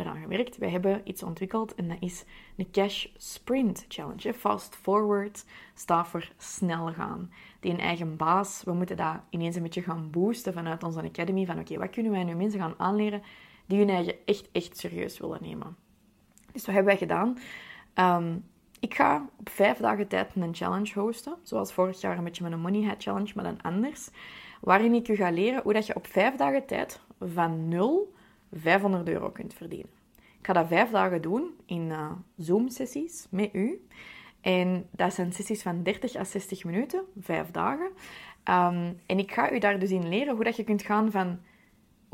eraan 0.00 0.20
gewerkt. 0.20 0.56
Wij 0.56 0.70
hebben 0.70 1.00
iets 1.04 1.22
ontwikkeld 1.22 1.74
en 1.74 1.88
dat 1.88 1.96
is 2.00 2.24
de 2.54 2.70
Cash 2.70 3.06
Sprint 3.16 3.84
Challenge. 3.88 4.34
Fast 4.34 4.76
forward 4.76 5.44
staat 5.74 6.08
voor 6.08 6.28
snel 6.36 6.92
gaan. 6.92 7.30
Die 7.60 7.72
een 7.72 7.80
eigen 7.80 8.16
baas, 8.16 8.62
we 8.64 8.72
moeten 8.72 8.96
dat 8.96 9.20
ineens 9.30 9.56
een 9.56 9.62
beetje 9.62 9.82
gaan 9.82 10.10
boosten 10.10 10.52
vanuit 10.52 10.82
onze 10.82 11.02
academy. 11.02 11.46
Van 11.46 11.58
oké, 11.58 11.78
wat 11.78 11.90
kunnen 11.90 12.12
wij 12.12 12.24
nu 12.24 12.34
mensen 12.34 12.60
gaan 12.60 12.74
aanleren 12.76 13.22
die 13.66 13.78
hun 13.78 13.88
eigen 13.88 14.14
echt, 14.24 14.48
echt 14.52 14.78
serieus 14.78 15.18
willen 15.18 15.42
nemen. 15.42 15.76
Dus 16.52 16.66
wat 16.66 16.74
hebben 16.74 16.84
wij 16.84 16.96
gedaan? 16.96 17.38
Ehm, 17.94 18.36
ik 18.80 18.94
ga 18.94 19.28
op 19.38 19.48
vijf 19.48 19.78
dagen 19.78 20.08
tijd 20.08 20.30
een 20.34 20.54
challenge 20.54 21.00
hosten. 21.00 21.36
Zoals 21.42 21.72
vorig 21.72 22.00
jaar 22.00 22.18
een 22.18 22.24
beetje 22.24 22.42
met 22.42 22.52
een 22.52 22.60
Money 22.60 22.82
Hat 22.82 23.02
Challenge, 23.02 23.32
maar 23.34 23.44
dan 23.44 23.62
anders. 23.62 24.10
Waarin 24.60 24.94
ik 24.94 25.08
u 25.08 25.14
ga 25.14 25.30
leren 25.30 25.62
hoe 25.62 25.72
dat 25.72 25.86
je 25.86 25.96
op 25.96 26.06
vijf 26.06 26.34
dagen 26.34 26.66
tijd 26.66 27.00
van 27.20 27.68
nul 27.68 28.14
500 28.58 29.08
euro 29.08 29.30
kunt 29.30 29.54
verdienen. 29.54 29.90
Ik 30.16 30.46
ga 30.46 30.52
dat 30.52 30.68
vijf 30.68 30.90
dagen 30.90 31.22
doen 31.22 31.50
in 31.66 31.88
uh, 31.88 32.10
Zoom-sessies 32.36 33.26
met 33.30 33.54
u. 33.54 33.86
En 34.40 34.88
dat 34.90 35.14
zijn 35.14 35.32
sessies 35.32 35.62
van 35.62 35.82
30 35.82 36.16
à 36.16 36.24
60 36.24 36.64
minuten, 36.64 37.02
vijf 37.20 37.50
dagen. 37.50 37.86
Um, 38.48 39.00
en 39.06 39.18
ik 39.18 39.32
ga 39.32 39.52
u 39.52 39.58
daar 39.58 39.78
dus 39.78 39.90
in 39.90 40.08
leren 40.08 40.34
hoe 40.34 40.44
dat 40.44 40.56
je 40.56 40.64
kunt 40.64 40.82
gaan 40.82 41.10
van... 41.10 41.38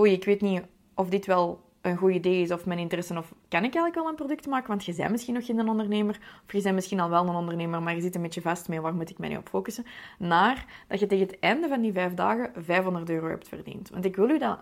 Oei, 0.01 0.13
ik 0.13 0.25
weet 0.25 0.41
niet 0.41 0.63
of 0.95 1.09
dit 1.09 1.27
wel 1.27 1.61
een 1.81 1.97
goed 1.97 2.13
idee 2.13 2.43
is 2.43 2.51
of 2.51 2.67
mijn 2.67 2.79
interesse 2.79 3.19
of 3.19 3.35
kan 3.49 3.65
ik 3.65 3.75
eigenlijk 3.75 3.95
wel 3.95 4.09
een 4.09 4.15
product 4.15 4.47
maken? 4.47 4.69
Want 4.69 4.85
je 4.85 4.95
bent 4.95 5.11
misschien 5.11 5.35
nog 5.35 5.47
geen 5.47 5.69
ondernemer 5.69 6.19
of 6.47 6.53
je 6.53 6.63
bent 6.63 6.75
misschien 6.75 7.01
al 7.01 7.11
wel 7.11 7.29
een 7.29 7.35
ondernemer, 7.35 7.83
maar 7.83 7.95
je 7.95 8.01
zit 8.01 8.15
een 8.15 8.23
beetje 8.23 8.41
vast 8.41 8.69
mee, 8.69 8.81
waar 8.81 8.95
moet 8.95 9.11
ik 9.11 9.19
mij 9.19 9.29
nu 9.29 9.37
op 9.37 9.49
focussen? 9.49 9.85
Naar 10.19 10.85
dat 10.89 11.01
je 11.01 11.07
tegen 11.07 11.27
het 11.27 11.39
einde 11.39 11.69
van 11.69 11.81
die 11.81 11.93
vijf 11.93 12.15
dagen 12.15 12.65
500 12.65 13.11
euro 13.11 13.29
hebt 13.29 13.49
verdiend. 13.49 13.91
Want 13.91 14.05
ik 14.05 14.17
wil 14.17 14.31
u 14.31 14.39
dat 14.39 14.59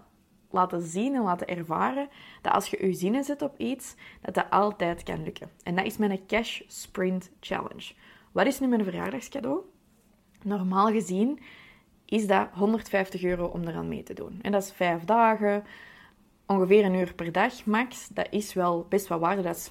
laten 0.50 0.82
zien 0.82 1.14
en 1.14 1.22
laten 1.22 1.46
ervaren 1.46 2.08
dat 2.42 2.52
als 2.52 2.66
je 2.66 2.86
je 2.86 2.92
zinnen 2.92 3.24
zet 3.24 3.42
op 3.42 3.58
iets, 3.58 3.94
dat 4.20 4.34
dat 4.34 4.50
altijd 4.50 5.02
kan 5.02 5.22
lukken. 5.22 5.50
En 5.62 5.74
dat 5.74 5.84
is 5.84 5.96
mijn 5.96 6.26
Cash 6.26 6.60
Sprint 6.66 7.30
Challenge. 7.40 7.92
Wat 8.32 8.46
is 8.46 8.60
nu 8.60 8.66
mijn 8.66 8.84
verjaardagscadeau? 8.84 9.60
Normaal 10.42 10.86
gezien 10.86 11.40
is 12.04 12.26
dat 12.26 12.48
150 12.52 13.22
euro 13.22 13.46
om 13.46 13.62
eraan 13.62 13.88
mee 13.88 14.02
te 14.02 14.14
doen. 14.14 14.38
En 14.42 14.52
dat 14.52 14.62
is 14.62 14.72
vijf 14.72 15.04
dagen, 15.04 15.64
ongeveer 16.46 16.84
een 16.84 16.94
uur 16.94 17.14
per 17.14 17.32
dag 17.32 17.64
max. 17.64 18.08
Dat 18.08 18.26
is 18.30 18.54
wel 18.54 18.86
best 18.88 19.06
wat 19.06 19.20
waarde. 19.20 19.42
Dat 19.42 19.56
is, 19.56 19.70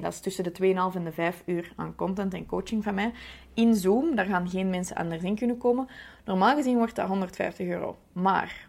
dat 0.00 0.12
is 0.12 0.20
tussen 0.20 0.44
de 0.44 0.52
2,5 0.92 0.96
en 0.96 1.04
de 1.04 1.12
5 1.12 1.42
uur 1.46 1.72
aan 1.76 1.94
content 1.94 2.34
en 2.34 2.46
coaching 2.46 2.84
van 2.84 2.94
mij. 2.94 3.12
In 3.54 3.74
Zoom, 3.74 4.14
daar 4.14 4.26
gaan 4.26 4.48
geen 4.48 4.70
mensen 4.70 4.96
anders 4.96 5.22
in 5.22 5.36
kunnen 5.36 5.58
komen. 5.58 5.88
Normaal 6.24 6.56
gezien 6.56 6.76
wordt 6.76 6.96
dat 6.96 7.08
150 7.08 7.66
euro. 7.66 7.96
Maar 8.12 8.67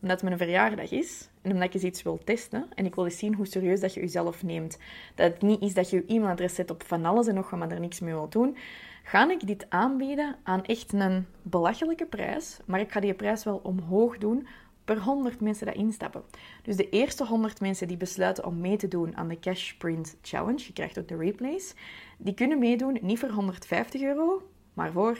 omdat 0.00 0.20
het 0.20 0.28
mijn 0.28 0.38
verjaardag 0.38 0.90
is 0.90 1.28
en 1.42 1.52
omdat 1.52 1.66
ik 1.66 1.74
eens 1.74 1.82
iets 1.82 2.02
wil 2.02 2.18
testen 2.24 2.66
en 2.74 2.86
ik 2.86 2.94
wil 2.94 3.04
eens 3.04 3.18
zien 3.18 3.34
hoe 3.34 3.46
serieus 3.46 3.80
dat 3.80 3.94
je 3.94 4.00
jezelf 4.00 4.42
neemt. 4.42 4.78
Dat 5.14 5.32
het 5.32 5.42
niet 5.42 5.62
is 5.62 5.74
dat 5.74 5.90
je 5.90 5.96
je 5.96 6.14
e-mailadres 6.14 6.54
zet 6.54 6.70
op 6.70 6.82
van 6.82 7.04
alles 7.04 7.26
en 7.26 7.34
nog 7.34 7.50
wat, 7.50 7.58
maar 7.58 7.70
er 7.70 7.80
niks 7.80 8.00
mee 8.00 8.14
wil 8.14 8.28
doen. 8.28 8.56
Ga 9.02 9.30
ik 9.30 9.46
dit 9.46 9.66
aanbieden 9.68 10.36
aan 10.42 10.64
echt 10.64 10.92
een 10.92 11.26
belachelijke 11.42 12.06
prijs, 12.06 12.58
maar 12.64 12.80
ik 12.80 12.92
ga 12.92 13.00
die 13.00 13.14
prijs 13.14 13.44
wel 13.44 13.60
omhoog 13.62 14.18
doen 14.18 14.46
per 14.84 14.98
100 14.98 15.40
mensen 15.40 15.66
dat 15.66 15.74
instappen. 15.74 16.22
Dus 16.62 16.76
de 16.76 16.88
eerste 16.88 17.24
100 17.24 17.60
mensen 17.60 17.88
die 17.88 17.96
besluiten 17.96 18.44
om 18.44 18.60
mee 18.60 18.76
te 18.76 18.88
doen 18.88 19.16
aan 19.16 19.28
de 19.28 19.38
Cash 19.38 19.68
Sprint 19.68 20.16
Challenge, 20.22 20.64
je 20.66 20.72
krijgt 20.72 20.98
ook 20.98 21.08
de 21.08 21.16
replays, 21.16 21.74
die 22.18 22.34
kunnen 22.34 22.58
meedoen 22.58 22.98
niet 23.02 23.18
voor 23.18 23.30
150 23.30 24.02
euro, 24.02 24.50
maar 24.74 24.92
voor 24.92 25.18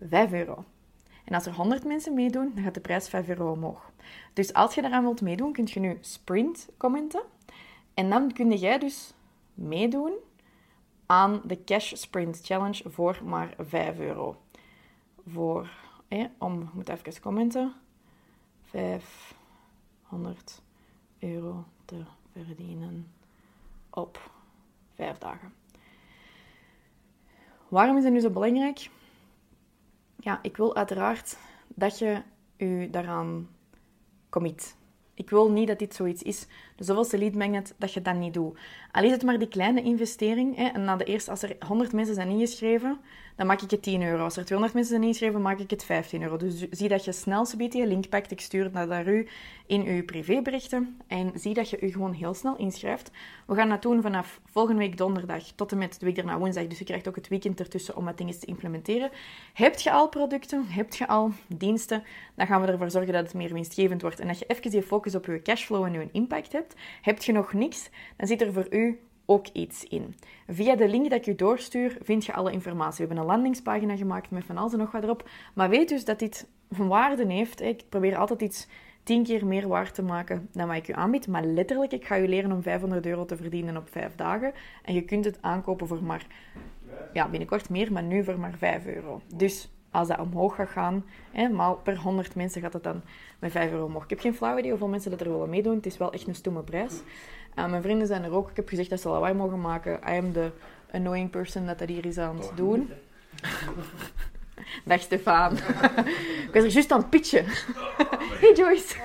5 0.00 0.32
euro. 0.32 0.64
En 1.30 1.36
als 1.36 1.46
er 1.46 1.54
100 1.54 1.84
mensen 1.84 2.14
meedoen, 2.14 2.52
dan 2.54 2.64
gaat 2.64 2.74
de 2.74 2.80
prijs 2.80 3.08
5 3.08 3.28
euro 3.28 3.52
omhoog. 3.52 3.90
Dus 4.32 4.52
als 4.52 4.74
je 4.74 4.82
daaraan 4.82 5.02
wilt 5.02 5.20
meedoen, 5.20 5.52
kun 5.52 5.68
je 5.72 5.80
nu 5.80 5.98
sprint 6.00 6.68
commenten. 6.76 7.22
En 7.94 8.10
dan 8.10 8.32
kun 8.32 8.52
jij 8.52 8.78
dus 8.78 9.14
meedoen 9.54 10.12
aan 11.06 11.40
de 11.44 11.64
Cash 11.64 11.92
Sprint 11.94 12.40
Challenge 12.42 12.90
voor 12.90 13.20
maar 13.24 13.54
5 13.58 13.98
euro. 13.98 14.36
Voor, 15.26 15.70
om, 16.38 16.70
moet 16.72 16.88
even 16.88 17.20
commenten, 17.20 17.74
500 18.62 20.62
euro 21.18 21.64
te 21.84 22.04
verdienen 22.32 23.12
op 23.90 24.30
5 24.94 25.18
dagen. 25.18 25.52
Waarom 27.68 27.96
is 27.96 28.04
het 28.04 28.12
nu 28.12 28.20
zo 28.20 28.30
belangrijk? 28.30 28.90
Ja, 30.20 30.38
ik 30.42 30.56
wil 30.56 30.76
uiteraard 30.76 31.36
dat 31.68 31.98
je 31.98 32.22
je 32.56 32.88
daaraan 32.90 33.48
commit. 34.28 34.76
Ik 35.20 35.30
wil 35.30 35.50
niet 35.50 35.66
dat 35.66 35.78
dit 35.78 35.94
zoiets 35.94 36.22
is, 36.22 36.46
de 36.76 36.84
zoveelste 36.84 37.18
lead 37.18 37.34
magnet, 37.34 37.74
dat 37.78 37.92
je 37.92 38.02
dat 38.02 38.14
niet 38.14 38.34
doet. 38.34 38.58
Al 38.92 39.04
is 39.04 39.10
het 39.10 39.22
maar 39.22 39.38
die 39.38 39.48
kleine 39.48 39.82
investering, 39.82 40.56
hè, 40.56 40.66
en 40.66 40.84
na 40.84 40.96
de 40.96 41.04
eerste, 41.04 41.30
als 41.30 41.42
er 41.42 41.56
100 41.66 41.92
mensen 41.92 42.14
zijn 42.14 42.28
ingeschreven, 42.28 43.00
dan 43.40 43.48
maak 43.48 43.62
ik 43.62 43.70
het 43.70 43.82
10 43.82 44.02
euro. 44.02 44.24
Als 44.24 44.36
er 44.36 44.44
200 44.44 44.74
mensen 44.74 44.94
zijn 44.94 45.06
ingeschreven, 45.06 45.42
maak 45.42 45.58
ik 45.58 45.70
het 45.70 45.84
15 45.84 46.22
euro. 46.22 46.36
Dus 46.36 46.68
zie 46.70 46.88
dat 46.88 47.04
je 47.04 47.12
snel 47.12 47.46
je 47.56 47.86
link 47.86 48.08
pakt. 48.08 48.30
Ik 48.30 48.40
stuur 48.40 48.64
het 48.64 48.72
naar 48.72 49.08
u 49.08 49.28
in 49.66 49.86
uw 49.86 50.04
privéberichten. 50.04 51.00
En 51.06 51.32
zie 51.34 51.54
dat 51.54 51.70
je 51.70 51.80
u 51.80 51.92
gewoon 51.92 52.12
heel 52.12 52.34
snel 52.34 52.56
inschrijft. 52.56 53.10
We 53.46 53.54
gaan 53.54 53.68
dat 53.68 53.82
doen 53.82 54.02
vanaf 54.02 54.40
volgende 54.44 54.80
week 54.80 54.96
donderdag 54.96 55.42
tot 55.54 55.72
en 55.72 55.78
met 55.78 56.00
de 56.00 56.06
week 56.06 56.16
daarna 56.16 56.38
woensdag. 56.38 56.66
Dus 56.66 56.78
je 56.78 56.84
krijgt 56.84 57.08
ook 57.08 57.16
het 57.16 57.28
weekend 57.28 57.60
ertussen 57.60 57.96
om 57.96 58.04
wat 58.04 58.18
dingen 58.18 58.38
te 58.40 58.46
implementeren. 58.46 59.10
Heb 59.52 59.78
je 59.78 59.90
al 59.90 60.08
producten? 60.08 60.66
Heb 60.66 60.94
je 60.94 61.08
al 61.08 61.32
diensten? 61.46 62.02
Dan 62.34 62.46
gaan 62.46 62.60
we 62.60 62.66
ervoor 62.66 62.90
zorgen 62.90 63.12
dat 63.12 63.22
het 63.22 63.34
meer 63.34 63.52
winstgevend 63.52 64.02
wordt. 64.02 64.20
En 64.20 64.26
dat 64.26 64.38
je 64.38 64.46
even 64.46 64.70
je 64.70 64.82
focus 64.82 65.09
op 65.14 65.26
je 65.26 65.42
cashflow 65.42 65.84
en 65.84 65.92
je 65.92 66.08
impact 66.12 66.52
hebt. 66.52 66.74
Heb 67.02 67.22
je 67.22 67.32
nog 67.32 67.52
niks? 67.52 67.90
Dan 68.16 68.26
zit 68.26 68.40
er 68.40 68.52
voor 68.52 68.66
u 68.70 69.00
ook 69.24 69.46
iets 69.52 69.84
in. 69.84 70.14
Via 70.46 70.76
de 70.76 70.88
link 70.88 71.10
dat 71.10 71.18
ik 71.18 71.24
je 71.24 71.34
doorstuur, 71.34 71.96
vind 72.02 72.26
je 72.26 72.32
alle 72.32 72.52
informatie. 72.52 73.06
We 73.06 73.06
hebben 73.06 73.18
een 73.18 73.30
landingspagina 73.30 73.96
gemaakt 73.96 74.30
met 74.30 74.44
van 74.44 74.56
alles 74.56 74.72
en 74.72 74.78
nog 74.78 74.90
wat 74.90 75.02
erop. 75.02 75.28
Maar 75.54 75.68
weet 75.68 75.88
dus 75.88 76.04
dat 76.04 76.18
dit 76.18 76.48
waarde 76.68 77.32
heeft. 77.32 77.60
Ik 77.60 77.82
probeer 77.88 78.16
altijd 78.16 78.42
iets 78.42 78.68
tien 79.02 79.24
keer 79.24 79.46
meer 79.46 79.68
waard 79.68 79.94
te 79.94 80.02
maken 80.02 80.48
dan 80.52 80.66
wat 80.66 80.76
ik 80.76 80.86
je 80.86 80.94
aanbied. 80.94 81.28
Maar 81.28 81.44
letterlijk, 81.44 81.92
ik 81.92 82.06
ga 82.06 82.14
je 82.14 82.28
leren 82.28 82.52
om 82.52 82.62
500 82.62 83.06
euro 83.06 83.24
te 83.24 83.36
verdienen 83.36 83.76
op 83.76 83.88
vijf 83.90 84.14
dagen. 84.14 84.52
En 84.82 84.94
je 84.94 85.02
kunt 85.02 85.24
het 85.24 85.38
aankopen 85.40 85.86
voor 85.86 86.02
maar, 86.02 86.26
ja, 87.12 87.28
binnenkort 87.28 87.68
meer, 87.68 87.92
maar 87.92 88.02
nu 88.02 88.24
voor 88.24 88.38
maar 88.38 88.54
5 88.58 88.86
euro. 88.86 89.20
Dus 89.34 89.70
als 89.90 90.08
dat 90.08 90.18
omhoog 90.18 90.54
gaat 90.54 90.68
gaan, 90.68 91.04
hè, 91.30 91.48
maar 91.48 91.74
per 91.74 91.96
100 91.96 92.34
mensen 92.34 92.60
gaat 92.60 92.72
het 92.72 92.82
dan 92.82 93.02
met 93.38 93.52
5 93.52 93.70
euro 93.70 93.84
omhoog. 93.84 94.04
Ik 94.04 94.10
heb 94.10 94.20
geen 94.20 94.34
flauw 94.34 94.58
idee 94.58 94.70
hoeveel 94.70 94.88
mensen 94.88 95.10
dat 95.10 95.20
er 95.20 95.30
willen 95.30 95.50
meedoen. 95.50 95.76
Het 95.76 95.86
is 95.86 95.98
wel 95.98 96.12
echt 96.12 96.26
een 96.26 96.34
stomme 96.34 96.62
prijs. 96.62 97.02
Uh, 97.58 97.66
mijn 97.66 97.82
vrienden 97.82 98.06
zijn 98.06 98.24
er 98.24 98.32
ook. 98.32 98.50
Ik 98.50 98.56
heb 98.56 98.68
gezegd 98.68 98.90
dat 98.90 99.00
ze 99.00 99.08
lawaai 99.08 99.34
mogen 99.34 99.60
maken. 99.60 99.92
I 99.92 100.16
am 100.18 100.32
the 100.32 100.50
annoying 100.92 101.30
person 101.30 101.66
dat 101.66 101.78
dat 101.78 101.88
hier 101.88 102.06
is 102.06 102.18
aan 102.18 102.36
het 102.36 102.52
doen. 102.54 102.90
Dag 104.84 105.00
Stefan. 105.00 105.52
ik 106.46 106.50
was 106.52 106.62
er 106.64 106.70
juist 106.70 106.92
aan 106.92 107.00
het 107.00 107.10
pitchen. 107.10 107.44
hey 108.40 108.52
Joyce. 108.56 108.96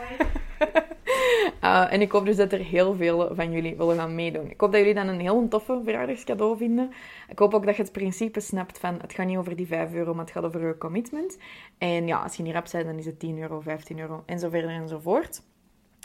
Uh, 1.64 1.92
en 1.94 2.02
ik 2.02 2.12
hoop 2.12 2.26
dus 2.26 2.36
dat 2.36 2.52
er 2.52 2.60
heel 2.60 2.94
veel 2.94 3.36
van 3.36 3.52
jullie 3.52 3.76
willen 3.76 3.96
gaan 3.96 4.16
meedoen. 4.16 4.50
Ik 4.50 4.62
hoop 4.62 4.72
dat 4.72 4.80
jullie 4.80 4.96
dan 4.96 5.08
een 5.08 5.20
heel 5.20 5.48
toffe 5.48 5.82
verjaardagscadeau 5.84 6.58
vinden. 6.58 6.92
Ik 7.30 7.40
hoop 7.40 7.54
ook 7.54 7.66
dat 7.66 7.76
je 7.76 7.82
het 7.82 7.92
principe 7.92 8.40
snapt 8.40 8.80
van 8.80 8.98
het 9.02 9.14
gaat 9.14 9.26
niet 9.26 9.38
over 9.38 9.56
die 9.56 9.68
5 9.68 9.94
euro, 9.94 10.14
maar 10.14 10.26
het 10.26 10.34
gaat 10.34 10.44
over 10.44 10.68
je 10.68 10.78
commitment. 10.78 11.38
En 11.78 12.08
ja, 12.08 12.22
als 12.22 12.36
je 12.36 12.44
niet 12.44 12.54
rap 12.54 12.68
bent, 12.72 12.86
dan 12.86 12.98
is 12.98 13.06
het 13.06 13.20
10 13.20 13.40
euro, 13.40 13.60
15 13.60 14.00
euro 14.00 14.24
en 14.26 14.40
zo 14.40 14.50
verder 14.50 14.70
en 14.70 14.88
zo 14.88 15.00
voort. 15.00 15.42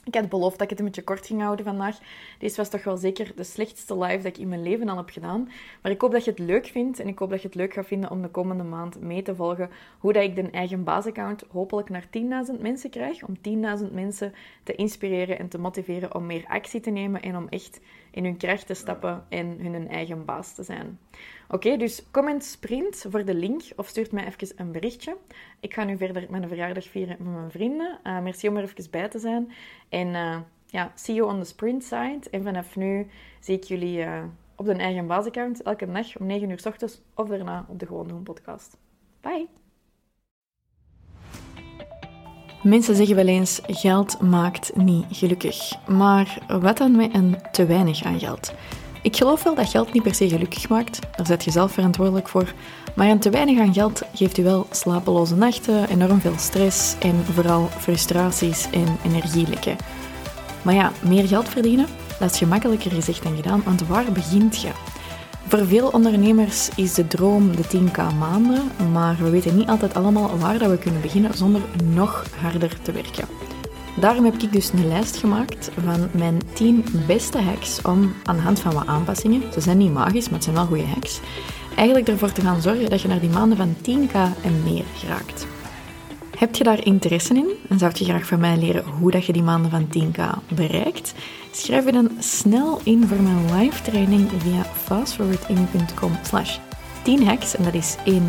Ik 0.04 0.14
had 0.14 0.28
beloofd 0.28 0.52
dat 0.52 0.62
ik 0.62 0.70
het 0.70 0.78
een 0.78 0.84
beetje 0.84 1.02
kort 1.02 1.26
ging 1.26 1.40
houden 1.40 1.64
vandaag. 1.64 1.98
Deze 2.38 2.56
was 2.56 2.68
toch 2.68 2.84
wel 2.84 2.96
zeker 2.96 3.32
de 3.36 3.44
slechtste 3.44 3.98
live 3.98 4.16
dat 4.16 4.26
ik 4.26 4.38
in 4.38 4.48
mijn 4.48 4.62
leven 4.62 4.88
al 4.88 4.96
heb 4.96 5.10
gedaan. 5.10 5.50
Maar 5.82 5.92
ik 5.92 6.00
hoop 6.00 6.12
dat 6.12 6.24
je 6.24 6.30
het 6.30 6.38
leuk 6.38 6.66
vindt 6.66 7.00
en 7.00 7.08
ik 7.08 7.18
hoop 7.18 7.30
dat 7.30 7.42
je 7.42 7.46
het 7.46 7.56
leuk 7.56 7.72
gaat 7.72 7.86
vinden 7.86 8.10
om 8.10 8.22
de 8.22 8.28
komende 8.28 8.62
maand 8.62 9.00
mee 9.00 9.22
te 9.22 9.34
volgen 9.34 9.70
hoe 9.98 10.12
dat 10.12 10.22
ik 10.22 10.34
de 10.34 10.50
eigen 10.50 10.84
baasaccount 10.84 11.44
hopelijk 11.50 11.88
naar 11.88 12.06
10.000 12.54 12.60
mensen 12.60 12.90
krijg. 12.90 13.22
Om 13.22 13.36
10.000 13.36 13.92
mensen 13.92 14.34
te 14.62 14.74
inspireren 14.74 15.38
en 15.38 15.48
te 15.48 15.58
motiveren 15.58 16.14
om 16.14 16.26
meer 16.26 16.44
actie 16.46 16.80
te 16.80 16.90
nemen 16.90 17.22
en 17.22 17.36
om 17.36 17.48
echt 17.48 17.80
in 18.10 18.24
hun 18.24 18.36
kracht 18.36 18.66
te 18.66 18.74
stappen 18.74 19.24
en 19.28 19.58
hun 19.60 19.88
eigen 19.88 20.24
baas 20.24 20.54
te 20.54 20.62
zijn. 20.62 20.98
Oké, 21.48 21.76
dus 21.76 22.02
comment 22.10 22.44
sprint 22.44 23.06
voor 23.08 23.24
de 23.24 23.34
link 23.34 23.62
of 23.76 23.88
stuurt 23.88 24.12
mij 24.12 24.26
even 24.26 24.52
een 24.56 24.72
berichtje. 24.72 25.16
Ik 25.60 25.74
ga 25.74 25.84
nu 25.84 25.96
verder 25.96 26.26
mijn 26.30 26.48
verjaardag 26.48 26.84
vieren 26.84 27.16
met 27.18 27.34
mijn 27.34 27.50
vrienden. 27.50 27.98
Uh, 28.04 28.20
merci 28.20 28.48
om 28.48 28.56
er 28.56 28.62
even 28.62 28.90
bij 28.90 29.08
te 29.08 29.18
zijn. 29.18 29.52
En 29.88 30.08
uh, 30.08 30.36
ja, 30.66 30.92
see 30.94 31.14
you 31.14 31.30
on 31.32 31.38
the 31.40 31.44
sprint 31.46 31.84
side. 31.84 32.20
En 32.30 32.42
vanaf 32.42 32.76
nu 32.76 33.06
zie 33.40 33.56
ik 33.56 33.64
jullie 33.64 33.98
uh, 33.98 34.22
op 34.56 34.66
de 34.66 34.72
eigen 34.72 35.06
baasaccount 35.06 35.62
elke 35.62 35.92
dag 35.92 36.18
om 36.18 36.26
9 36.26 36.50
uur 36.50 36.58
s 36.58 36.66
ochtends 36.66 37.00
of 37.14 37.28
daarna 37.28 37.66
op 37.68 37.78
de 37.78 37.86
Gewoon 37.86 38.08
Doen 38.08 38.22
podcast. 38.22 38.76
Bye! 39.20 39.46
Mensen 42.62 42.94
zeggen 42.94 43.16
wel 43.16 43.26
eens: 43.26 43.60
geld 43.66 44.20
maakt 44.20 44.76
niet 44.76 45.06
gelukkig. 45.10 45.86
Maar 45.88 46.58
wat 46.60 46.76
dan 46.76 46.96
met 46.96 47.14
een 47.14 47.36
te 47.52 47.66
weinig 47.66 48.02
aan 48.02 48.18
geld? 48.18 48.54
Ik 49.02 49.16
geloof 49.16 49.42
wel 49.42 49.54
dat 49.54 49.68
geld 49.68 49.92
niet 49.92 50.02
per 50.02 50.14
se 50.14 50.28
gelukkig 50.28 50.68
maakt, 50.68 50.98
daar 51.16 51.26
zet 51.26 51.44
je 51.44 51.50
zelf 51.50 51.72
verantwoordelijk 51.72 52.28
voor. 52.28 52.52
Maar 52.94 53.08
een 53.08 53.18
te 53.18 53.30
weinig 53.30 53.58
aan 53.58 53.72
geld 53.72 54.02
geeft 54.14 54.38
u 54.38 54.42
wel 54.42 54.66
slapeloze 54.70 55.36
nachten, 55.36 55.88
enorm 55.88 56.20
veel 56.20 56.38
stress 56.38 56.94
en 56.98 57.24
vooral 57.32 57.68
frustraties 57.78 58.70
en 58.70 58.96
energielekken. 59.04 59.76
Maar 60.62 60.74
ja, 60.74 60.92
meer 61.02 61.28
geld 61.28 61.48
verdienen, 61.48 61.86
dat 62.18 62.30
is 62.30 62.38
gemakkelijker 62.38 62.90
gezegd 62.90 63.22
dan 63.22 63.36
gedaan, 63.36 63.62
want 63.64 63.86
waar 63.86 64.12
begint 64.12 64.60
je? 64.60 64.70
Voor 65.46 65.66
veel 65.66 65.88
ondernemers 65.88 66.68
is 66.76 66.94
de 66.94 67.06
droom 67.06 67.56
de 67.56 67.64
10k 67.64 68.18
maanden, 68.18 68.70
maar 68.92 69.16
we 69.16 69.30
weten 69.30 69.56
niet 69.56 69.68
altijd 69.68 69.94
allemaal 69.94 70.38
waar 70.38 70.58
dat 70.58 70.70
we 70.70 70.78
kunnen 70.78 71.00
beginnen 71.00 71.34
zonder 71.34 71.60
nog 71.84 72.24
harder 72.40 72.76
te 72.82 72.92
werken. 72.92 73.49
Daarom 74.00 74.24
heb 74.24 74.34
ik 74.34 74.52
dus 74.52 74.72
een 74.72 74.88
lijst 74.88 75.16
gemaakt 75.16 75.70
van 75.84 76.08
mijn 76.12 76.40
10 76.52 76.84
beste 77.06 77.38
hacks 77.38 77.82
om 77.82 78.14
aan 78.24 78.36
de 78.36 78.42
hand 78.42 78.60
van 78.60 78.74
wat 78.74 78.86
aanpassingen, 78.86 79.52
ze 79.52 79.60
zijn 79.60 79.78
niet 79.78 79.92
magisch, 79.92 80.24
maar 80.24 80.34
het 80.34 80.44
zijn 80.44 80.56
wel 80.56 80.66
goede 80.66 80.86
hacks, 80.86 81.20
eigenlijk 81.76 82.08
ervoor 82.08 82.32
te 82.32 82.40
gaan 82.40 82.62
zorgen 82.62 82.90
dat 82.90 83.00
je 83.00 83.08
naar 83.08 83.20
die 83.20 83.30
maanden 83.30 83.56
van 83.56 83.74
10k 83.76 84.12
en 84.42 84.62
meer 84.62 84.84
geraakt. 84.96 85.46
Heb 86.38 86.54
je 86.54 86.64
daar 86.64 86.84
interesse 86.84 87.34
in 87.34 87.50
en 87.68 87.78
zou 87.78 87.92
je 87.94 88.04
graag 88.04 88.26
van 88.26 88.40
mij 88.40 88.56
leren 88.56 88.84
hoe 88.84 89.10
dat 89.10 89.24
je 89.24 89.32
die 89.32 89.42
maanden 89.42 89.70
van 89.70 89.86
10k 89.86 90.20
bereikt? 90.54 91.14
Schrijf 91.50 91.84
je 91.84 91.92
dan 91.92 92.10
snel 92.18 92.80
in 92.82 93.06
voor 93.06 93.22
mijn 93.22 93.54
live 93.54 93.82
training 93.82 94.30
via 94.38 94.64
fastforwarding.com 94.64 96.12
slash 96.22 96.58
10 97.02 97.26
hacks 97.26 97.56
en 97.56 97.64
dat 97.64 97.74
is 97.74 97.96
10 98.04 98.28